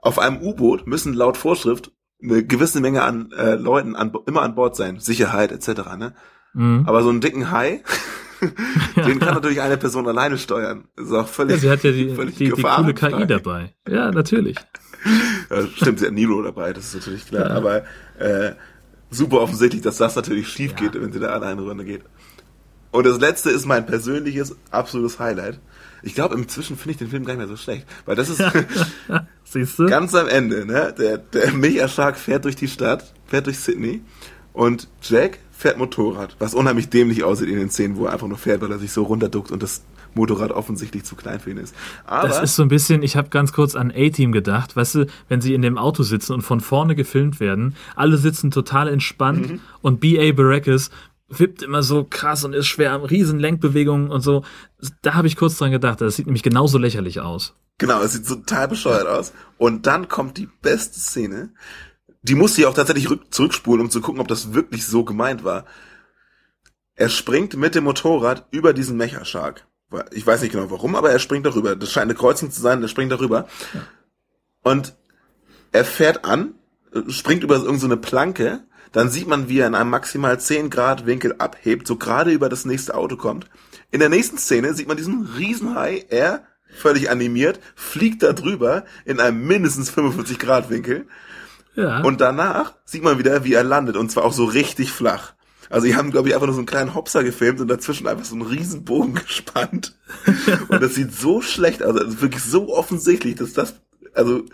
[0.00, 1.90] Auf einem U-Boot müssen laut Vorschrift
[2.22, 4.98] eine gewisse Menge an äh, Leuten an, immer an Bord sein.
[5.00, 5.96] Sicherheit etc.
[5.96, 6.14] Ne?
[6.54, 6.84] Mhm.
[6.86, 7.82] Aber so einen dicken Hai,
[8.96, 10.88] den kann natürlich eine Person alleine steuern.
[10.96, 12.94] Ist auch völlig, Ja, sie hat ja die, völlig die, die coole.
[12.94, 13.74] KI dabei.
[13.88, 14.56] Ja, natürlich.
[15.50, 17.50] Ja, stimmt, sie hat Nero dabei, das ist natürlich klar.
[17.50, 17.54] Ja.
[17.54, 17.84] Aber
[18.18, 18.54] äh,
[19.08, 22.02] super offensichtlich, dass das natürlich schief geht, wenn sie da alleine eine Runde geht.
[22.90, 25.60] Und das letzte ist mein persönliches, absolutes Highlight.
[26.06, 27.86] Ich glaube, inzwischen finde ich den Film gar nicht mehr so schlecht.
[28.06, 28.40] Weil das ist
[29.44, 29.86] Siehst du?
[29.86, 30.94] ganz am Ende, ne?
[30.98, 34.02] Der, der Mecha Shark fährt durch die Stadt, fährt durch Sydney
[34.52, 38.38] und Jack fährt Motorrad, was unheimlich dämlich aussieht in den Szenen, wo er einfach nur
[38.38, 39.82] fährt, weil er sich so runterduckt und das
[40.14, 41.74] Motorrad offensichtlich zu klein für ihn ist.
[42.06, 45.06] Aber Das ist so ein bisschen, ich habe ganz kurz an A-Team gedacht, weißt du,
[45.28, 49.50] wenn sie in dem Auto sitzen und von vorne gefilmt werden, alle sitzen total entspannt
[49.50, 49.60] Mhm.
[49.82, 50.32] und B.A.
[50.32, 50.90] Baracus
[51.28, 54.44] wippt immer so krass und ist schwer, riesen Lenkbewegungen und so.
[55.02, 57.54] Da habe ich kurz dran gedacht, das sieht nämlich genauso lächerlich aus.
[57.78, 59.32] Genau, es sieht total bescheuert aus.
[59.58, 61.52] Und dann kommt die beste Szene.
[62.22, 65.44] Die musste ich auch tatsächlich rück zurückspulen, um zu gucken, ob das wirklich so gemeint
[65.44, 65.66] war.
[66.94, 69.66] Er springt mit dem Motorrad über diesen Mecha-Shark.
[70.12, 71.76] Ich weiß nicht genau warum, aber er springt darüber.
[71.76, 73.46] Das scheint eine Kreuzung zu sein, er springt darüber.
[74.62, 74.96] Und
[75.72, 76.54] er fährt an,
[77.08, 78.64] springt über irgendeine so eine Planke,
[78.96, 82.48] dann sieht man, wie er in einem maximal 10 Grad Winkel abhebt, so gerade über
[82.48, 83.46] das nächste Auto kommt.
[83.90, 89.20] In der nächsten Szene sieht man diesen Riesenhai, er völlig animiert, fliegt da drüber in
[89.20, 91.06] einem mindestens 45 Grad Winkel.
[91.74, 92.00] Ja.
[92.04, 95.34] Und danach sieht man wieder, wie er landet und zwar auch so richtig flach.
[95.68, 98.24] Also die haben, glaube ich, einfach nur so einen kleinen Hopser gefilmt und dazwischen einfach
[98.24, 99.94] so einen riesen Bogen gespannt.
[100.68, 103.74] und das sieht so schlecht aus, also wirklich so offensichtlich, dass das,
[104.14, 104.46] also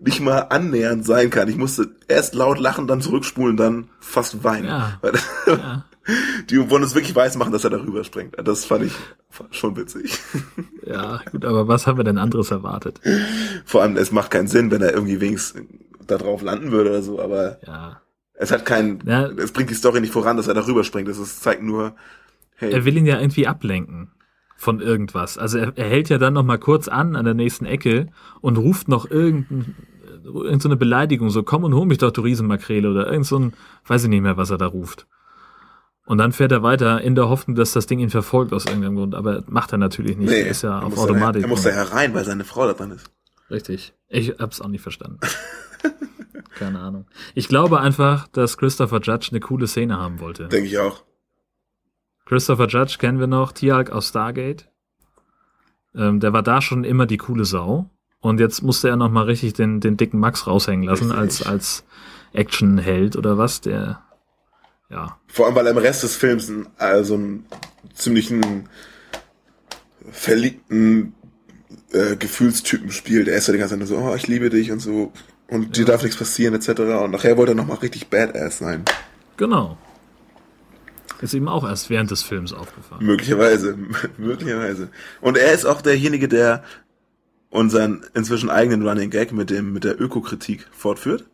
[0.00, 1.48] nicht mal annähernd sein kann.
[1.48, 4.66] Ich musste erst laut lachen, dann zurückspulen, dann fast weinen.
[4.66, 5.00] Ja.
[5.46, 5.84] Ja.
[6.48, 8.34] Die wollen es wirklich weiß machen, dass er darüber springt.
[8.42, 8.92] Das fand ich
[9.50, 10.18] schon witzig.
[10.86, 12.98] Ja, gut, aber was haben wir denn anderes erwartet?
[13.66, 15.66] Vor allem, es macht keinen Sinn, wenn er irgendwie wenigstens
[16.06, 18.00] da drauf landen würde oder so, aber Ja.
[18.32, 19.26] es hat keinen, Ja.
[19.26, 21.08] es bringt die Story nicht voran, dass er darüber springt.
[21.08, 21.94] Es zeigt nur,
[22.56, 24.12] hey, Er will ihn ja irgendwie ablenken
[24.56, 25.36] von irgendwas.
[25.36, 28.06] Also er, er hält ja dann noch mal kurz an an der nächsten Ecke
[28.40, 29.74] und ruft noch irgendein,
[30.34, 33.38] irgend so eine Beleidigung, so komm und hol mich doch, du Riesenmakrele oder irgend so
[33.38, 33.52] ein,
[33.86, 35.06] weiß ich nicht mehr, was er da ruft.
[36.06, 38.96] Und dann fährt er weiter in der Hoffnung, dass das Ding ihn verfolgt aus irgendeinem
[38.96, 39.14] Grund.
[39.14, 40.30] Aber macht er natürlich nicht.
[40.30, 41.42] nee, er ist ja auf Automatik.
[41.42, 43.10] Da, er muss da herein, weil seine Frau da dran ist.
[43.50, 43.92] Richtig.
[44.08, 45.18] Ich hab's auch nicht verstanden.
[46.58, 47.06] Keine Ahnung.
[47.34, 50.48] Ich glaube einfach, dass Christopher Judge eine coole Szene haben wollte.
[50.48, 51.04] Denke ich auch.
[52.24, 54.70] Christopher Judge kennen wir noch, Tialk aus Stargate.
[55.94, 57.90] Ähm, der war da schon immer die coole Sau.
[58.20, 61.84] Und jetzt musste er noch mal richtig den, den dicken Max raushängen lassen als, als
[62.32, 64.02] Actionheld oder was, der,
[64.90, 65.18] ja.
[65.28, 67.46] Vor allem, weil er im Rest des Films einen, also einen
[67.94, 68.68] ziemlichen
[70.10, 71.14] verliebten
[71.92, 73.28] äh, Gefühlstypen spielt.
[73.28, 75.12] Er ist ja die ganze Zeit nur so, oh, ich liebe dich und so
[75.48, 76.80] und dir darf nichts passieren etc.
[76.80, 78.84] Und nachher wollte er noch mal richtig Badass sein.
[79.36, 79.76] Genau.
[81.20, 83.04] Ist ihm auch erst während des Films aufgefallen.
[83.04, 83.76] Möglicherweise,
[84.18, 84.88] möglicherweise.
[85.20, 86.62] Und er ist auch derjenige, der
[87.50, 91.24] unseren inzwischen eigenen Running Gag mit dem mit der Ökokritik fortführt.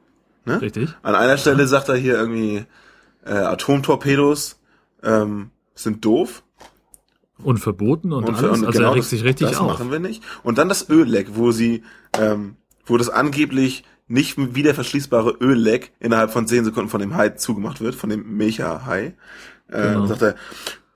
[0.45, 0.61] Ne?
[0.61, 0.91] Richtig.
[1.03, 2.65] An einer Stelle sagt er hier irgendwie
[3.25, 4.61] äh, Atomtorpedos
[5.03, 6.43] ähm, sind doof.
[7.43, 8.59] Und verboten und, Und, alles.
[8.61, 9.67] und also genau er regt das, sich richtig das auf.
[9.67, 10.23] machen wir nicht.
[10.45, 11.83] Und dann das Ölleck, wo sie,
[12.19, 12.57] ähm,
[12.87, 17.81] wo das angeblich nicht wieder verschließbare Ölleck innerhalb von 10 Sekunden von dem Hai zugemacht
[17.81, 19.15] wird, von dem Mecha-Hai.
[19.69, 20.07] Äh, Genau.
[20.07, 20.35] sagt er,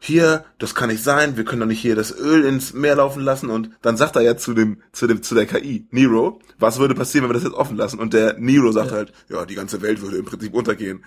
[0.00, 3.22] hier, das kann nicht sein, wir können doch nicht hier das Öl ins Meer laufen
[3.22, 3.50] lassen.
[3.50, 6.94] Und dann sagt er ja zu dem, zu dem, zu der KI, Nero, was würde
[6.94, 7.98] passieren, wenn wir das jetzt offen lassen?
[7.98, 11.04] Und der Nero sagt halt, ja, die ganze Welt würde im Prinzip untergehen.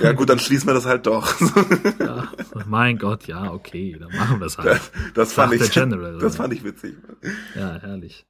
[0.00, 1.34] Ja gut, dann schließen wir das halt doch.
[2.00, 2.28] Ja,
[2.66, 4.68] mein Gott, ja, okay, dann machen wir es halt.
[4.68, 6.96] Das, das fand ich, General, das fand ich witzig.
[7.54, 8.26] Ja, herrlich.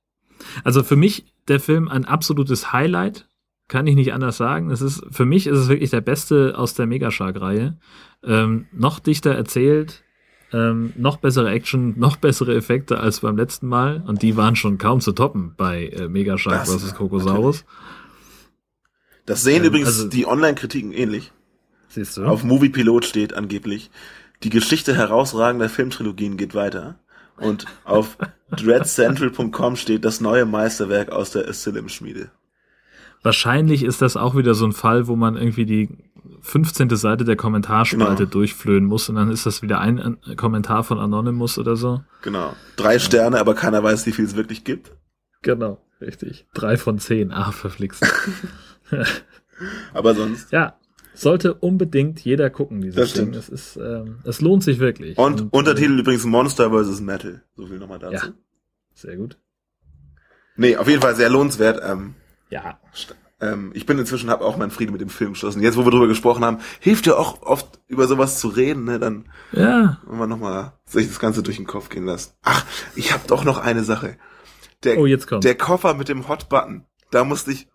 [0.65, 3.29] Also für mich der Film ein absolutes Highlight,
[3.69, 4.71] kann ich nicht anders sagen.
[4.71, 7.77] Es ist für mich ist es wirklich der beste aus der Megashark-Reihe.
[8.25, 10.03] Ähm, noch dichter erzählt,
[10.53, 14.79] ähm, noch bessere Action, noch bessere Effekte als beim letzten Mal und die waren schon
[14.79, 16.95] kaum zu toppen bei äh, Megashark Das, vs.
[16.95, 17.65] Krokosaurus.
[19.27, 21.33] Das sehen Ähm, übrigens also- die Online-Kritiken ähnlich.
[21.89, 22.25] Siehst du?
[22.25, 23.91] Auf Moviepilot steht angeblich,
[24.43, 26.99] die Geschichte herausragender Filmtrilogien geht weiter.
[27.39, 28.19] Und auf
[28.51, 32.31] dreadcentral.com steht das neue Meisterwerk aus der Asylum-Schmiede.
[33.23, 35.89] Wahrscheinlich ist das auch wieder so ein Fall, wo man irgendwie die
[36.41, 36.91] 15.
[36.97, 38.31] Seite der Kommentarspalte Genau.
[38.31, 42.03] durchflöhen muss und dann ist das wieder ein äh, Kommentar von Anonymous oder so.
[42.23, 42.55] Genau.
[42.77, 44.93] Drei Sterne, aber keiner weiß, wie viel es wirklich gibt.
[45.43, 46.47] Genau, richtig.
[46.55, 47.33] Drei von zehn.
[47.33, 48.05] Ah, verflixt.
[49.93, 50.53] Aber sonst.
[50.53, 50.79] Ja,
[51.15, 53.35] sollte unbedingt jeder gucken, dieses Das Ding.
[53.35, 55.19] Es ist, ähm, es lohnt sich wirklich.
[55.19, 57.01] Und, Untertitel übrigens Monster vs.
[57.01, 57.43] Metal.
[57.57, 58.27] So viel nochmal dazu.
[58.27, 58.33] Ja.
[58.95, 59.37] Sehr gut.
[60.57, 61.81] Nee, auf jeden Fall sehr lohnenswert.
[61.85, 62.15] Ähm,
[62.51, 62.81] Ja.
[63.41, 65.63] Ähm, ich bin inzwischen, habe auch meinen Frieden mit dem Film geschlossen.
[65.63, 68.99] Jetzt, wo wir drüber gesprochen haben, hilft ja auch oft über sowas zu reden, ne?
[68.99, 69.99] Dann Ja.
[70.07, 72.37] wenn man nochmal sich das Ganze durch den Kopf gehen lässt.
[72.43, 72.65] Ach,
[72.97, 74.17] ich habe doch noch eine Sache.
[74.85, 75.45] Der, Oh, jetzt kommt's.
[75.45, 77.69] der Koffer mit dem Hot-Button, da musste ich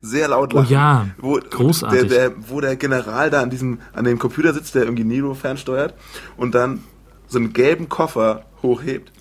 [0.00, 0.70] sehr laut Oh lachen.
[0.72, 2.08] ja, wo, großartig.
[2.08, 5.32] Der, der, wo der General da an diesem, an dem Computer sitzt, der irgendwie Nero
[5.34, 5.94] fernsteuert
[6.36, 6.80] und dann
[7.26, 9.12] so einen gelben Koffer hochhebt.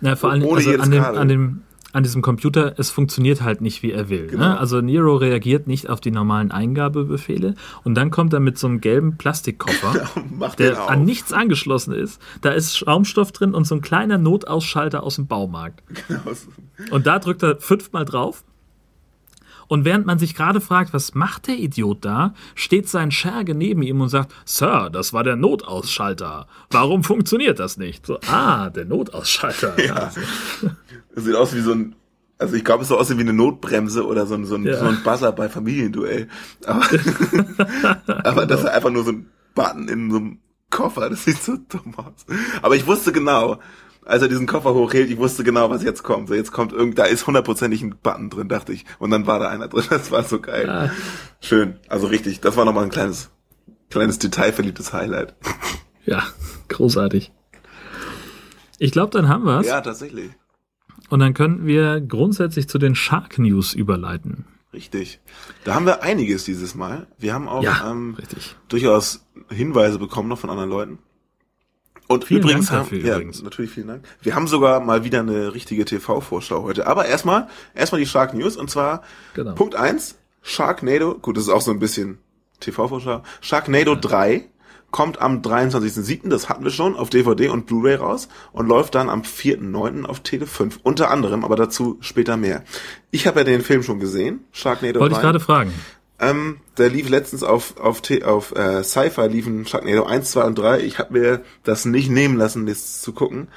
[0.00, 1.62] Na, vor allem Ohne also an, dem, an, dem,
[1.92, 4.26] an diesem Computer, es funktioniert halt nicht, wie er will.
[4.26, 4.44] Genau.
[4.44, 4.58] Ne?
[4.58, 8.80] Also Nero reagiert nicht auf die normalen Eingabebefehle und dann kommt er mit so einem
[8.80, 10.90] gelben Plastikkoffer, den der auf.
[10.90, 12.20] an nichts angeschlossen ist.
[12.42, 15.82] Da ist Schaumstoff drin und so ein kleiner Notausschalter aus dem Baumarkt.
[16.08, 16.20] Genau.
[16.90, 18.44] Und da drückt er fünfmal drauf.
[19.68, 23.82] Und während man sich gerade fragt, was macht der Idiot da, steht sein Scherge neben
[23.82, 26.46] ihm und sagt, Sir, das war der Notausschalter.
[26.70, 28.06] Warum funktioniert das nicht?
[28.06, 29.74] So, ah, der Notausschalter.
[29.88, 30.10] Ja.
[31.14, 31.96] Das sieht aus wie so ein,
[32.38, 34.78] also ich glaube, es soll aussehen wie eine Notbremse oder so ein, so ein, Ja.
[34.78, 36.28] so ein Buzzer bei Familienduell.
[36.66, 36.84] Aber,
[38.24, 40.38] aber das ist einfach nur so ein Button in so einem
[40.70, 41.10] Koffer.
[41.10, 42.26] Das sieht so dumm aus.
[42.62, 43.58] Aber ich wusste genau,
[44.04, 46.28] als er diesen Koffer hochhielt, ich wusste genau, was jetzt kommt.
[46.28, 48.84] So, jetzt kommt irgend, da ist hundertprozentig ein Button drin, dachte ich.
[48.98, 49.84] Und dann war da einer drin.
[49.90, 50.66] Das war so geil.
[50.66, 50.90] Ja.
[51.40, 51.78] Schön.
[51.88, 52.40] Also richtig.
[52.40, 53.30] Das war nochmal ein kleines,
[53.90, 55.34] kleines detailverliebtes Highlight.
[56.04, 56.22] Ja,
[56.68, 57.32] großartig.
[58.78, 59.66] Ich glaube, dann haben wir's.
[59.66, 60.30] Ja, tatsächlich.
[61.08, 64.44] Und dann könnten wir grundsätzlich zu den Shark News überleiten.
[64.72, 65.20] Richtig.
[65.64, 67.06] Da haben wir einiges dieses Mal.
[67.18, 68.54] Wir haben auch Ja, ähm, richtig.
[68.68, 70.98] durchaus Hinweise bekommen noch von anderen Leuten.
[72.06, 73.42] Und Vielen übrigens Dank haben, ja, übrigens.
[73.42, 74.04] natürlich vielen Dank.
[74.22, 76.86] Wir haben sogar mal wieder eine richtige TV-Vorschau heute.
[76.86, 79.02] Aber erstmal, erstmal die Shark News und zwar
[79.34, 79.54] Genau.
[79.54, 82.18] Punkt eins Sharknado, gut, das ist auch so ein bisschen
[82.60, 83.22] TV-Vorschau.
[83.42, 84.48] Sharknado 3
[84.90, 89.10] kommt am 23.07., das hatten wir schon, auf DVD und Blu-ray raus und läuft dann
[89.10, 90.04] am 4.09.
[90.04, 90.80] auf Tele 5.
[90.82, 92.64] Unter anderem, aber dazu später mehr.
[93.10, 95.18] Ich habe ja den Film schon gesehen, Sharknado Wollte 3.
[95.18, 95.74] ich gerade fragen.
[96.20, 100.58] Ähm, der lief letztens auf auf T auf äh, Sci-Fi liefen Sharknado 1, 2 und
[100.58, 100.80] 3.
[100.80, 103.48] Ich habe mir das nicht nehmen lassen, das zu gucken.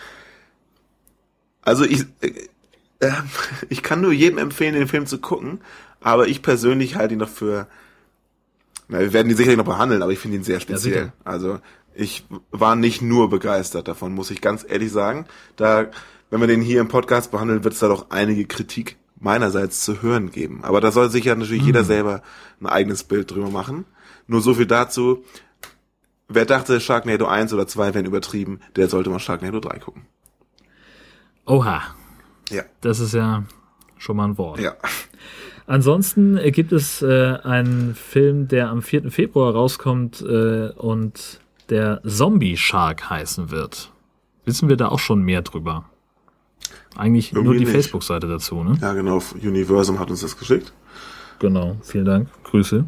[1.64, 2.34] Also ich äh,
[3.00, 3.12] äh,
[3.70, 5.62] ich kann nur jedem empfehlen, den Film zu gucken,
[6.02, 7.68] aber ich persönlich halte ihn noch für
[9.00, 10.94] wir werden ihn sicherlich noch behandeln, aber ich finde ihn sehr speziell.
[10.94, 11.14] sicher.
[11.24, 11.60] also
[11.94, 15.26] ich war nicht nur begeistert davon, muss ich ganz ehrlich sagen.
[15.56, 15.88] Da,
[16.30, 20.02] wenn wir den hier im Podcast behandeln, wird es da doch einige Kritik meinerseits zu
[20.02, 20.64] hören geben.
[20.64, 21.68] Aber da soll sich ja natürlich Mhm.
[21.68, 22.22] jeder selber
[22.60, 23.86] ein eigenes Bild drüber machen.
[24.28, 25.24] Nur so viel dazu.
[26.30, 30.06] Wer dachte, Sharknado 1 oder 2 wären übertrieben, der sollte mal Sharknado 3 gucken.
[31.46, 31.82] Oha.
[32.50, 32.64] Ja.
[32.82, 33.44] Das ist ja
[33.98, 34.60] schon mal ein Wort.
[34.60, 34.76] Ja.
[35.68, 39.12] Ansonsten äh, gibt es äh, einen Film, der am 4.
[39.12, 41.40] Februar rauskommt äh, und
[41.70, 43.92] der Zombie Shark heißen wird.
[44.46, 45.86] Wissen wir da auch schon mehr drüber?
[46.96, 47.74] Eigentlich nur Irgendwie die nicht.
[47.74, 48.78] Facebook-Seite dazu, ne?
[48.82, 49.22] Ja, genau.
[49.42, 50.74] Universum hat uns das geschickt.
[51.40, 52.28] Genau, vielen Dank.
[52.44, 52.86] Grüße.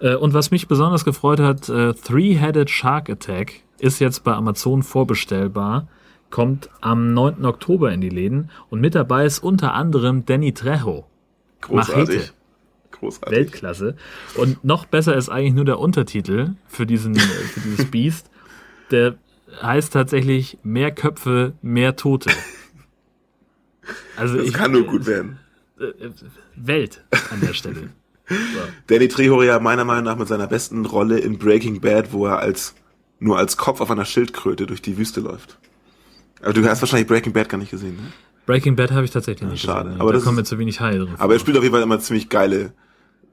[0.00, 4.82] Äh, und was mich besonders gefreut hat, äh, Three-Headed Shark Attack ist jetzt bei Amazon
[4.82, 5.88] vorbestellbar,
[6.30, 7.44] kommt am 9.
[7.44, 11.06] Oktober in die Läden und mit dabei ist unter anderem Danny Trejo.
[11.62, 12.16] Großartig.
[12.16, 12.32] Machete.
[12.92, 13.36] Großartig.
[13.38, 13.96] Weltklasse.
[14.36, 18.30] Und noch besser ist eigentlich nur der Untertitel für diesen, für dieses Biest.
[18.90, 19.14] Der
[19.62, 22.30] heißt tatsächlich mehr Köpfe, mehr Tote.
[24.16, 25.38] Also Das ich, kann nur gut werden.
[25.80, 26.10] äh, äh,
[26.56, 27.90] Welt an der Stelle.
[28.86, 32.38] Danny Trejo ja meiner Meinung nach mit seiner besten Rolle in Breaking Bad, wo er
[32.38, 32.74] als
[33.18, 35.58] nur als Kopf auf einer Schildkröte durch die Wüste läuft.
[36.40, 38.12] Aber du hast wahrscheinlich Breaking Bad gar nicht gesehen, ne?
[38.46, 39.84] Breaking Bad habe ich tatsächlich nicht schade.
[39.90, 40.00] gesehen.
[40.00, 41.14] Aber da das kommen mir zu wenig Haie drin.
[41.18, 42.72] Aber er spielt auf jeden Fall immer ziemlich geile,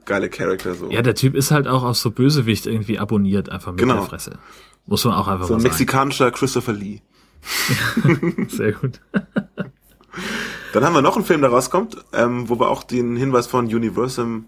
[0.05, 0.89] geile Charakter so.
[0.91, 3.95] Ja, der Typ ist halt auch auf so Bösewicht irgendwie abonniert, einfach mit Genau.
[3.95, 4.37] der Fresse.
[4.85, 5.71] Muss man auch einfach so mal ein sagen.
[5.71, 7.01] mexikanischer Christopher Lee.
[8.49, 8.99] Sehr gut.
[10.73, 13.65] Dann haben wir noch einen Film, der rauskommt, ähm, wo wir auch den Hinweis von
[13.65, 14.41] Universal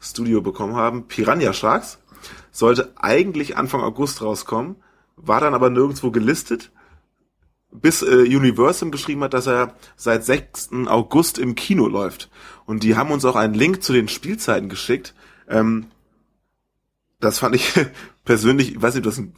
[0.00, 1.06] Studio bekommen haben.
[1.08, 1.98] Piranha Sharks
[2.52, 4.76] sollte eigentlich Anfang August rauskommen,
[5.16, 6.70] war dann aber nirgendwo gelistet,
[7.72, 10.70] bis äh, Universal geschrieben hat, dass er seit 6.
[10.86, 12.30] August im Kino läuft.
[12.64, 15.14] Und die haben uns auch einen Link zu den Spielzeiten geschickt.
[15.48, 15.86] Ähm,
[17.20, 17.72] das fand ich
[18.24, 19.34] persönlich, ich weiß nicht, ob das ein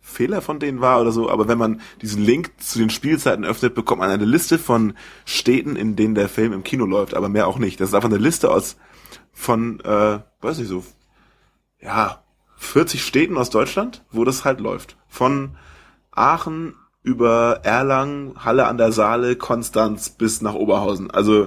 [0.00, 3.74] Fehler von denen war oder so, aber wenn man diesen Link zu den Spielzeiten öffnet,
[3.74, 4.94] bekommt man eine Liste von
[5.24, 7.80] Städten, in denen der Film im Kino läuft, aber mehr auch nicht.
[7.80, 8.76] Das ist einfach eine Liste aus
[9.32, 10.84] von, äh, weiß nicht so,
[11.80, 12.22] ja,
[12.56, 14.96] 40 Städten aus Deutschland, wo das halt läuft.
[15.08, 15.56] Von
[16.10, 21.10] Aachen über Erlangen, Halle an der Saale, Konstanz bis nach Oberhausen.
[21.10, 21.46] Also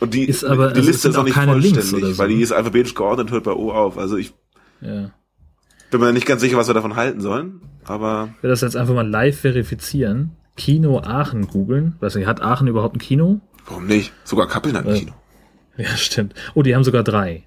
[0.00, 2.42] und die, Ist aber- die also Liste ist auch nicht vollständig, so, weil die ne?
[2.42, 3.98] ist alphabetisch geordnet, hört bei O auf.
[3.98, 4.32] Also ich
[4.80, 5.10] Ja.
[5.90, 8.76] bin mir nicht ganz sicher, was wir davon halten sollen, aber Ich will das jetzt
[8.76, 10.36] einfach mal live verifizieren.
[10.56, 11.96] Kino Aachen googeln.
[12.00, 13.40] Weiß nicht, hat Aachen überhaupt ein Kino?
[13.66, 14.12] warum nicht?
[14.24, 15.12] Sogar Kappeln hat ein Äh, Kino.
[15.76, 16.34] Ja, stimmt.
[16.54, 17.44] Oh, die haben sogar drei.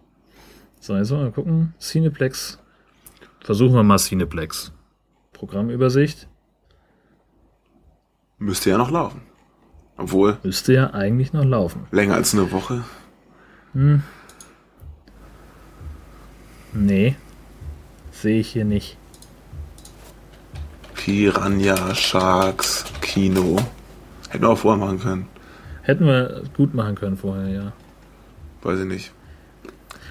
[0.80, 1.74] So, jetzt mal gucken.
[1.80, 2.60] Cineplex.
[3.41, 4.72] Versuchen wir mal Cineplex.
[5.34, 6.28] Programmübersicht.
[8.42, 9.22] Müsste ja noch laufen.
[9.98, 11.86] Obwohl, Müsste ja eigentlich noch laufen.
[11.92, 12.84] länger als eine Woche.
[13.74, 14.02] Hm.
[16.74, 17.16] Nee.
[18.12, 18.98] Sehe ich hier nicht.
[20.96, 23.58] Piranha, Sharks, Kino.
[24.30, 25.28] Hätten wir auch vorher machen können.
[25.84, 27.74] Hätten wir gut machen können vorher, ja.
[28.64, 29.12] Weiß ich nicht.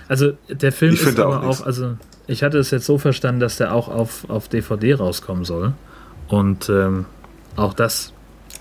[0.06, 1.96] Also der Film Ich ist aber auch auch, also
[2.28, 5.72] ich hatte es jetzt so verstanden, dass der auch auf, auf DVD rauskommen soll.
[6.28, 7.06] Und ähm,
[7.56, 8.12] auch das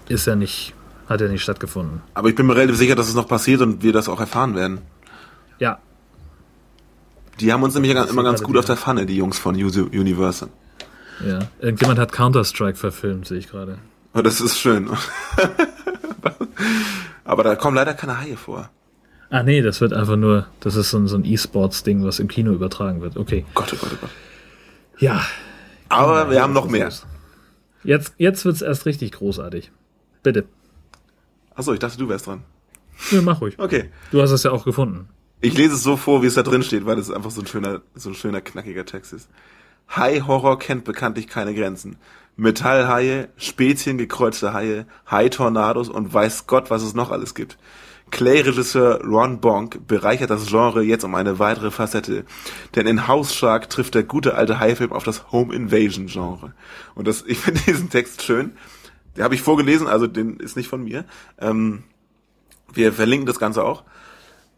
[0.10, 0.74] ist ja nicht,
[1.08, 2.02] hat ja nicht stattgefunden.
[2.14, 4.56] Aber ich bin mir relativ sicher, dass es noch passiert und wir das auch erfahren
[4.56, 4.80] werden.
[5.60, 5.80] Ja.
[7.40, 10.50] Die haben uns nämlich immer ganz gut auf der Pfanne, die Jungs von Universal.
[11.26, 11.40] Ja.
[11.60, 13.78] Irgendjemand hat Counter-Strike verfilmt, sehe ich gerade.
[14.14, 14.90] Und das ist schön.
[17.24, 18.70] Aber da kommen leider keine Haie vor.
[19.30, 22.28] Ah nee, das wird einfach nur, das ist so ein, so ein E-Sports-Ding, was im
[22.28, 23.16] Kino übertragen wird.
[23.16, 23.46] Okay.
[23.54, 24.10] Gott, oh Gott, oh Gott.
[24.98, 25.22] Ja.
[25.90, 26.92] Aber wir haben noch mehr.
[27.84, 29.72] Jetzt, jetzt wird's erst richtig großartig.
[30.24, 30.46] Bitte.
[31.56, 32.44] Achso, ich dachte, du wärst dran.
[33.12, 33.58] Ja, mach ruhig.
[33.58, 33.90] Okay.
[34.12, 35.10] Du hast es ja auch gefunden.
[35.42, 37.48] Ich lese es so vor, wie es da drin steht, weil es einfach so ein
[37.48, 39.30] schöner, so ein schöner, knackiger Text ist.
[39.96, 41.98] High Horror kennt bekanntlich keine Grenzen.
[42.36, 47.58] Metallhaie, Speziengekreuzte Haie, Hai-Tornados und weiß Gott, was es noch alles gibt.
[48.12, 52.26] Clay-Regisseur Ron Bonk bereichert das Genre jetzt um eine weitere Facette.
[52.76, 56.54] Denn in House Shark trifft der gute alte Haifilm auf das Home Invasion Genre.
[56.96, 58.54] Und das, ich finde diesen Text schön.
[59.16, 61.06] Den habe ich vorgelesen, also den ist nicht von mir.
[61.40, 61.84] Ähm,
[62.74, 63.84] wir verlinken das Ganze auch.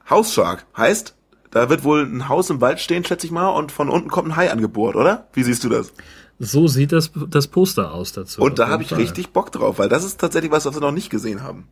[0.10, 1.16] House Shark heißt,
[1.52, 4.30] da wird wohl ein Haus im Wald stehen, schätze ich mal, und von unten kommt
[4.30, 5.28] ein Hai angebohrt, oder?
[5.34, 5.94] Wie siehst du das?
[6.40, 8.42] So sieht das, das Poster aus dazu.
[8.42, 9.00] Und da habe ich Fall.
[9.00, 11.68] richtig Bock drauf, weil das ist tatsächlich was, was wir noch nicht gesehen haben.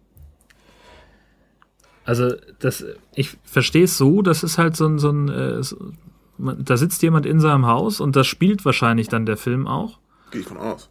[2.04, 2.84] Also, das,
[3.16, 5.92] ich verstehe es so, das ist halt so ein, so ein äh, so,
[6.38, 10.00] da sitzt jemand in seinem Haus und das spielt wahrscheinlich dann der Film auch.
[10.32, 10.90] Gehe ich von aus.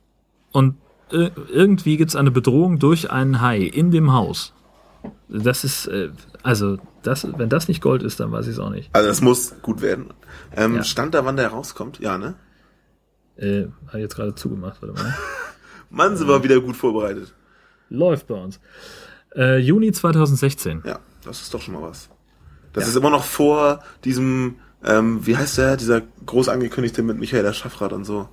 [0.53, 0.77] Und
[1.11, 4.53] irgendwie gibt es eine Bedrohung durch einen Hai in dem Haus.
[5.29, 6.11] Das ist, äh,
[6.43, 8.91] also, das, wenn das nicht Gold ist, dann weiß ich es auch nicht.
[8.93, 10.13] Also, das muss gut werden.
[10.57, 10.85] Ähm, ja.
[10.85, 12.01] Stand da, wann der rauskommt?
[12.01, 12.35] Ja, ne?
[13.37, 15.15] Äh, hat jetzt gerade zugemacht, warte mal.
[15.91, 17.35] Mann, sind wir wieder gut vorbereitet.
[17.89, 18.61] Läuft bei uns.
[19.35, 20.83] Äh, Juni 2016.
[20.85, 22.11] Ja, das ist doch schon mal was.
[22.73, 22.91] Das ja.
[22.91, 27.93] ist immer noch vor diesem, ähm, wie heißt der, dieser groß angekündigte mit Michael Schaffrath
[27.93, 28.29] und so.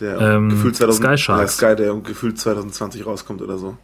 [0.00, 1.56] Der ähm, gefühlt 2000, Sky Sharks.
[1.56, 3.76] Sky, der gefühlt 2020 rauskommt oder so.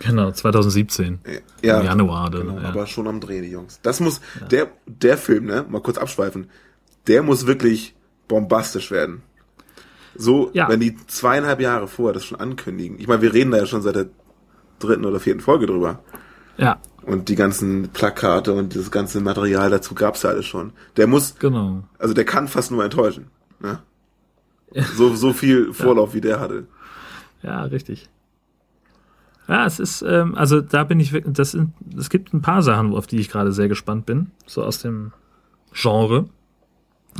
[0.00, 1.20] Genau, 2017.
[1.62, 2.30] Ja, Im Januar.
[2.30, 2.68] Dann, genau, ja.
[2.68, 3.80] aber schon am Dreh, die Jungs.
[3.82, 4.46] Das muss, ja.
[4.46, 6.48] der, der Film, ne, mal kurz abschweifen,
[7.06, 7.94] der muss wirklich
[8.26, 9.22] bombastisch werden.
[10.14, 10.68] So, ja.
[10.68, 12.98] wenn die zweieinhalb Jahre vorher das schon ankündigen.
[12.98, 14.06] Ich meine, wir reden da ja schon seit der
[14.78, 16.00] dritten oder vierten Folge drüber.
[16.56, 16.80] Ja.
[17.02, 20.72] Und die ganzen Plakate und das ganze Material dazu gab's ja alles schon.
[20.96, 21.84] Der muss, genau.
[21.98, 23.26] also der kann fast nur enttäuschen.
[23.60, 23.80] Ne?
[24.74, 26.14] So, so viel Vorlauf, ja.
[26.14, 26.66] wie der hatte.
[27.42, 28.08] Ja, richtig.
[29.48, 32.62] Ja, es ist, ähm, also da bin ich wirklich, das sind, es gibt ein paar
[32.62, 35.12] Sachen, auf die ich gerade sehr gespannt bin, so aus dem
[35.72, 36.28] Genre.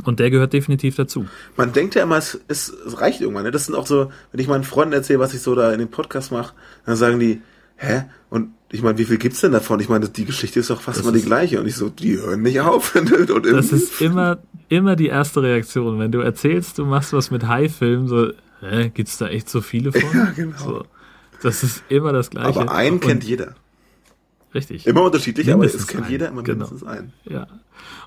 [0.05, 1.25] Und der gehört definitiv dazu.
[1.57, 3.43] Man denkt ja immer, es, es, es reicht irgendwann.
[3.43, 3.51] Ne?
[3.51, 5.89] Das sind auch so, wenn ich meinen Freunden erzähle, was ich so da in dem
[5.89, 6.53] Podcast mache,
[6.85, 7.41] dann sagen die,
[7.81, 8.03] hä?
[8.29, 9.79] Und ich meine, wie viel gibt's denn davon?
[9.79, 11.59] Ich meine, die Geschichte ist doch fast das immer die gleiche.
[11.59, 12.95] Und ich so, die hören nicht auf.
[12.95, 13.11] und
[13.45, 14.37] das ist immer,
[14.69, 15.99] immer die erste Reaktion.
[15.99, 19.91] Wenn du erzählst, du machst was mit High-Filmen, so, hä, gibt's da echt so viele
[19.91, 20.17] von?
[20.17, 20.57] Ja, genau.
[20.57, 20.85] So,
[21.41, 22.61] das ist immer das Gleiche.
[22.61, 23.55] Aber einen und, kennt jeder.
[24.53, 24.85] Richtig.
[24.85, 26.11] Immer unterschiedlich, mindestens aber es kennt einen.
[26.11, 26.65] jeder immer genau.
[26.65, 27.13] mindestens einen.
[27.25, 27.47] Ja.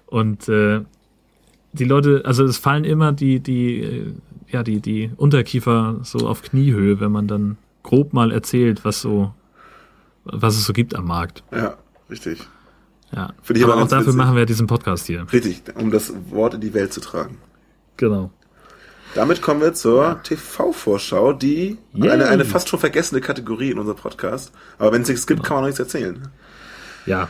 [0.07, 0.83] Und äh,
[1.73, 4.13] die Leute, also es fallen immer die, die, äh,
[4.49, 9.33] ja, die, die Unterkiefer so auf Kniehöhe, wenn man dann grob mal erzählt, was so,
[10.25, 11.43] was es so gibt am Markt.
[11.53, 11.77] Ja,
[12.11, 12.41] richtig.
[13.15, 13.33] Ja.
[13.43, 14.17] Finde ich aber, aber auch dafür witzig.
[14.17, 15.27] machen wir diesen Podcast hier.
[15.33, 17.39] Richtig, um das Wort in die Welt zu tragen.
[17.97, 18.31] Genau.
[19.15, 20.15] Damit kommen wir zur ja.
[20.17, 24.53] TV-Vorschau, die eine, eine fast schon vergessene Kategorie in unserem Podcast.
[24.79, 25.49] Aber wenn es nichts gibt, genau.
[25.49, 26.29] kann man noch nichts erzählen.
[27.07, 27.29] Ja,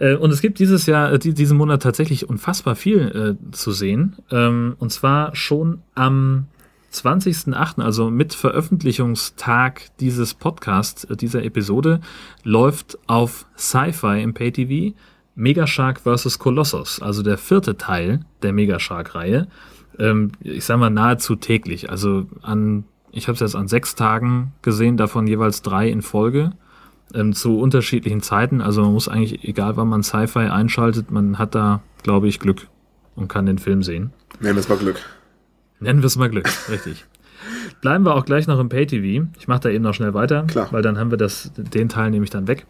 [0.00, 4.16] äh, und es gibt dieses Jahr, äh, diesen Monat tatsächlich unfassbar viel äh, zu sehen.
[4.30, 6.46] Ähm, und zwar schon am
[6.92, 12.00] 20.08., also mit Veröffentlichungstag dieses Podcasts, äh, dieser Episode,
[12.42, 14.96] läuft auf Sci-Fi im Pay-TV
[15.34, 16.38] Megashark vs.
[16.38, 19.46] Colossus, also der vierte Teil der Megashark-Reihe.
[19.98, 21.90] Ähm, ich sag mal nahezu täglich.
[21.90, 26.52] Also an, ich habe es jetzt an sechs Tagen gesehen, davon jeweils drei in Folge
[27.14, 28.60] ähm, zu unterschiedlichen Zeiten.
[28.60, 32.66] Also man muss eigentlich, egal wann man Sci-Fi einschaltet, man hat da, glaube ich, Glück
[33.14, 34.12] und kann den Film sehen.
[34.40, 35.00] Nennen wir es mal Glück.
[35.80, 37.06] Nennen wir es mal Glück, richtig.
[37.80, 39.28] Bleiben wir auch gleich noch im Pay-TV.
[39.38, 40.68] Ich mache da eben noch schnell weiter, Klar.
[40.70, 42.66] weil dann haben wir das, den Teil nämlich dann weg.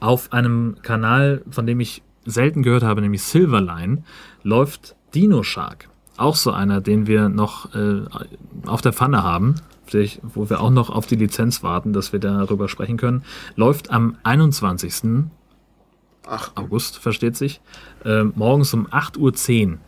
[0.00, 4.04] Auf einem Kanal, von dem ich selten gehört habe, nämlich Silverline,
[4.42, 5.88] läuft Dino Shark.
[6.16, 8.02] Auch so einer, den wir noch äh,
[8.64, 9.56] auf der Pfanne haben
[10.22, 13.24] wo wir auch noch auf die Lizenz warten, dass wir darüber sprechen können,
[13.56, 15.24] läuft am 21.
[16.26, 16.52] Ach.
[16.54, 17.60] August, versteht sich,
[18.04, 19.78] äh, morgens um 8.10 Uhr.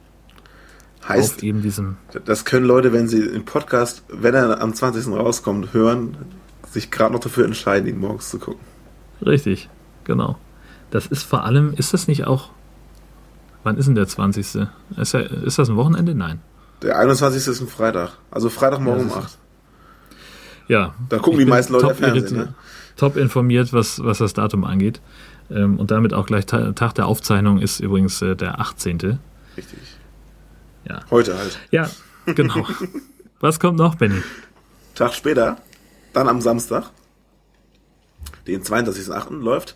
[1.09, 5.09] Heißt, eben diesem das können Leute, wenn sie den Podcast, wenn er am 20.
[5.09, 6.17] rauskommt, hören,
[6.71, 8.61] sich gerade noch dafür entscheiden, ihn morgens zu gucken.
[9.25, 9.69] Richtig,
[10.05, 10.39] genau.
[10.91, 12.51] Das ist vor allem, ist das nicht auch,
[13.65, 14.39] wann ist denn der 20.?
[14.97, 16.15] Ist, ja, ist das ein Wochenende?
[16.15, 16.41] Nein.
[16.83, 17.47] Der 21.
[17.49, 18.13] ist ein Freitag.
[18.31, 19.39] Also Freitagmorgen ja, um 8
[20.69, 20.95] ja.
[21.09, 22.37] Da gucken die meisten Leute Fernsehen.
[22.37, 22.55] Ne?
[22.97, 25.01] Top informiert, was, was das Datum angeht.
[25.51, 29.19] Ähm, und damit auch gleich Tag der Aufzeichnung ist übrigens äh, der 18.
[29.57, 29.79] Richtig.
[30.89, 31.01] Ja.
[31.11, 31.59] Heute halt.
[31.71, 31.91] Ja,
[32.27, 32.67] genau.
[33.41, 34.23] was kommt noch, Benny?
[34.95, 35.59] Tag später,
[36.13, 36.91] dann am Samstag,
[38.47, 39.41] den 32.8.
[39.41, 39.75] läuft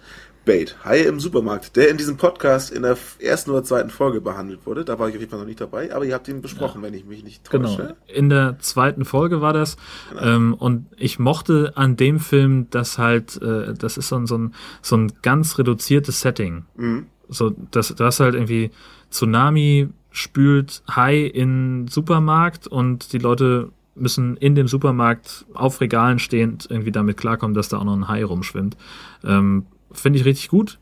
[0.48, 4.64] Bait, Haie im Supermarkt, der in diesem Podcast in der ersten oder zweiten Folge behandelt
[4.64, 4.82] wurde.
[4.82, 6.86] Da war ich auf jeden Fall noch nicht dabei, aber ihr habt ihn besprochen, ja.
[6.86, 7.76] wenn ich mich nicht täusche.
[7.76, 9.76] Genau, in der zweiten Folge war das.
[10.09, 10.22] Genau.
[10.22, 14.38] Ähm, und ich mochte an dem Film, dass halt, äh, das ist so ein, so
[14.38, 16.64] ein, so ein ganz reduziertes Setting.
[16.76, 17.09] Mhm.
[17.28, 18.70] So, das, du hast halt irgendwie
[19.11, 26.66] Tsunami spült Hai in Supermarkt und die Leute müssen in dem Supermarkt auf Regalen stehend
[26.69, 28.77] irgendwie damit klarkommen, dass da auch noch ein Hai rumschwimmt.
[29.25, 30.79] Ähm, Finde ich richtig gut.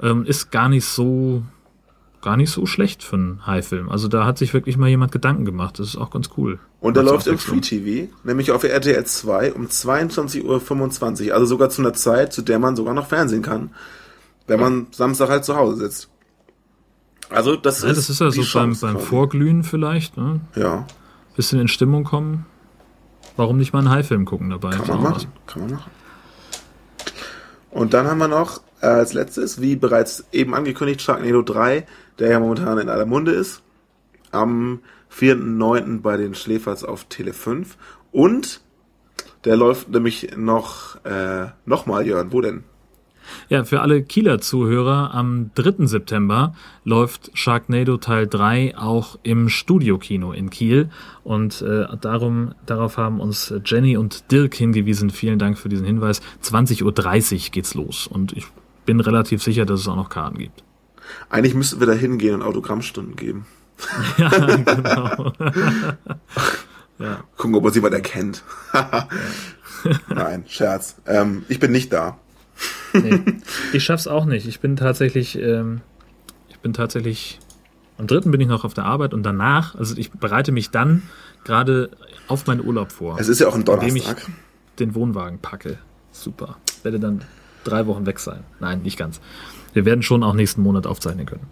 [0.00, 1.42] Ähm, ist gar nicht so
[2.20, 3.88] gar nicht so schlecht für einen Hai-Film.
[3.88, 5.78] Also da hat sich wirklich mal jemand Gedanken gemacht.
[5.78, 6.58] Das ist auch ganz cool.
[6.78, 11.34] Und der läuft im Free TV, nämlich auf RTL 2 um 22.25 Uhr.
[11.34, 13.70] Also sogar zu einer Zeit, zu der man sogar noch Fernsehen kann,
[14.46, 16.10] wenn man Samstag halt zu Hause sitzt.
[17.30, 20.16] Also das ja, ist das ist ja so beim, beim Vorglühen vielleicht.
[20.16, 20.40] Ne?
[20.56, 20.86] Ja.
[21.36, 22.46] Bisschen in Stimmung kommen.
[23.36, 24.70] Warum nicht mal einen Hai-Film gucken dabei?
[24.70, 25.32] Kann man machen.
[25.46, 25.90] Kann man machen.
[27.70, 31.86] Und dann haben wir noch äh, als letztes, wie bereits eben angekündigt, Sharknado 3,
[32.18, 33.62] der ja momentan in aller Munde ist.
[34.32, 34.80] Am
[35.12, 36.00] 4.9.
[36.00, 37.76] bei den Schläferz auf Tele 5.
[38.12, 38.60] Und
[39.44, 42.64] der läuft nämlich noch, äh, nochmal, Jörn, wo denn?
[43.48, 45.86] Ja, für alle Kieler Zuhörer, am 3.
[45.86, 46.54] September
[46.84, 50.90] läuft Sharknado Teil 3 auch im Studiokino in Kiel.
[51.24, 55.10] Und äh, darum, darauf haben uns Jenny und Dirk hingewiesen.
[55.10, 56.20] Vielen Dank für diesen Hinweis.
[56.42, 58.06] 20.30 Uhr geht's los.
[58.06, 58.46] Und ich
[58.86, 60.64] bin relativ sicher, dass es auch noch Karten gibt.
[61.28, 63.46] Eigentlich müssten wir da hingehen und Autogrammstunden geben.
[64.16, 65.32] ja, genau.
[66.98, 67.24] ja.
[67.36, 68.42] Gucken, ob uns jemand erkennt.
[70.08, 70.96] Nein, Scherz.
[71.06, 72.18] Ähm, ich bin nicht da.
[72.92, 73.22] Nee,
[73.72, 74.46] ich schaff's auch nicht.
[74.46, 75.80] Ich bin tatsächlich, ähm,
[76.48, 77.38] ich bin tatsächlich,
[77.98, 81.02] am dritten bin ich noch auf der Arbeit und danach, also ich bereite mich dann
[81.44, 81.90] gerade
[82.28, 83.18] auf meinen Urlaub vor.
[83.18, 83.88] Es ist ja auch ein Donnerstag.
[83.88, 85.78] Indem ich den Wohnwagen packe.
[86.12, 86.56] Super.
[86.82, 87.22] Werde dann
[87.64, 88.44] drei Wochen weg sein.
[88.58, 89.20] Nein, nicht ganz.
[89.72, 91.46] Wir werden schon auch nächsten Monat aufzeichnen können.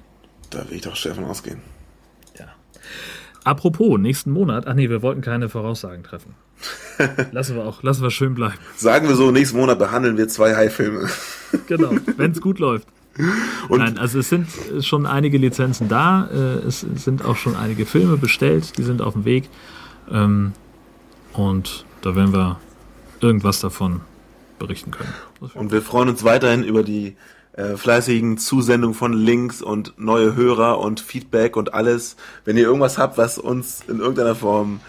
[0.50, 1.60] Da will ich doch schwer von ausgehen.
[3.48, 6.34] Apropos, nächsten Monat, ach nee, wir wollten keine Voraussagen treffen.
[7.32, 8.58] lassen wir auch, lassen wir schön bleiben.
[8.76, 11.08] Sagen wir so, nächsten Monat behandeln wir zwei High-Filme.
[11.66, 12.86] genau, wenn es gut läuft.
[13.70, 14.48] Und Nein, also es sind
[14.80, 19.14] schon einige Lizenzen da, äh, es sind auch schon einige Filme bestellt, die sind auf
[19.14, 19.48] dem Weg.
[20.10, 20.52] Ähm,
[21.32, 22.60] und da werden wir
[23.20, 24.02] irgendwas davon
[24.58, 25.14] berichten können.
[25.54, 27.16] Und wir freuen uns weiterhin über die
[27.58, 32.14] äh, fleißigen Zusendungen von Links und neue Hörer und Feedback und alles.
[32.44, 34.80] Wenn ihr irgendwas habt, was uns in irgendeiner Form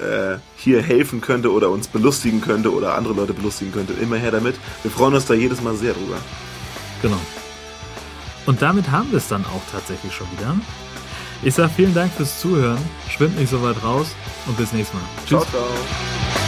[0.00, 4.32] äh, hier helfen könnte oder uns belustigen könnte oder andere Leute belustigen könnte, immer her
[4.32, 4.56] damit.
[4.82, 6.16] Wir freuen uns da jedes Mal sehr drüber.
[7.02, 7.20] Genau.
[8.46, 10.56] Und damit haben wir es dann auch tatsächlich schon wieder.
[11.44, 12.78] Ich sage vielen Dank fürs Zuhören.
[13.08, 14.08] Schwimmt nicht so weit raus
[14.48, 15.06] und bis nächstes Mal.
[15.24, 15.48] Tschüss.
[15.48, 16.41] Ciao, ciao.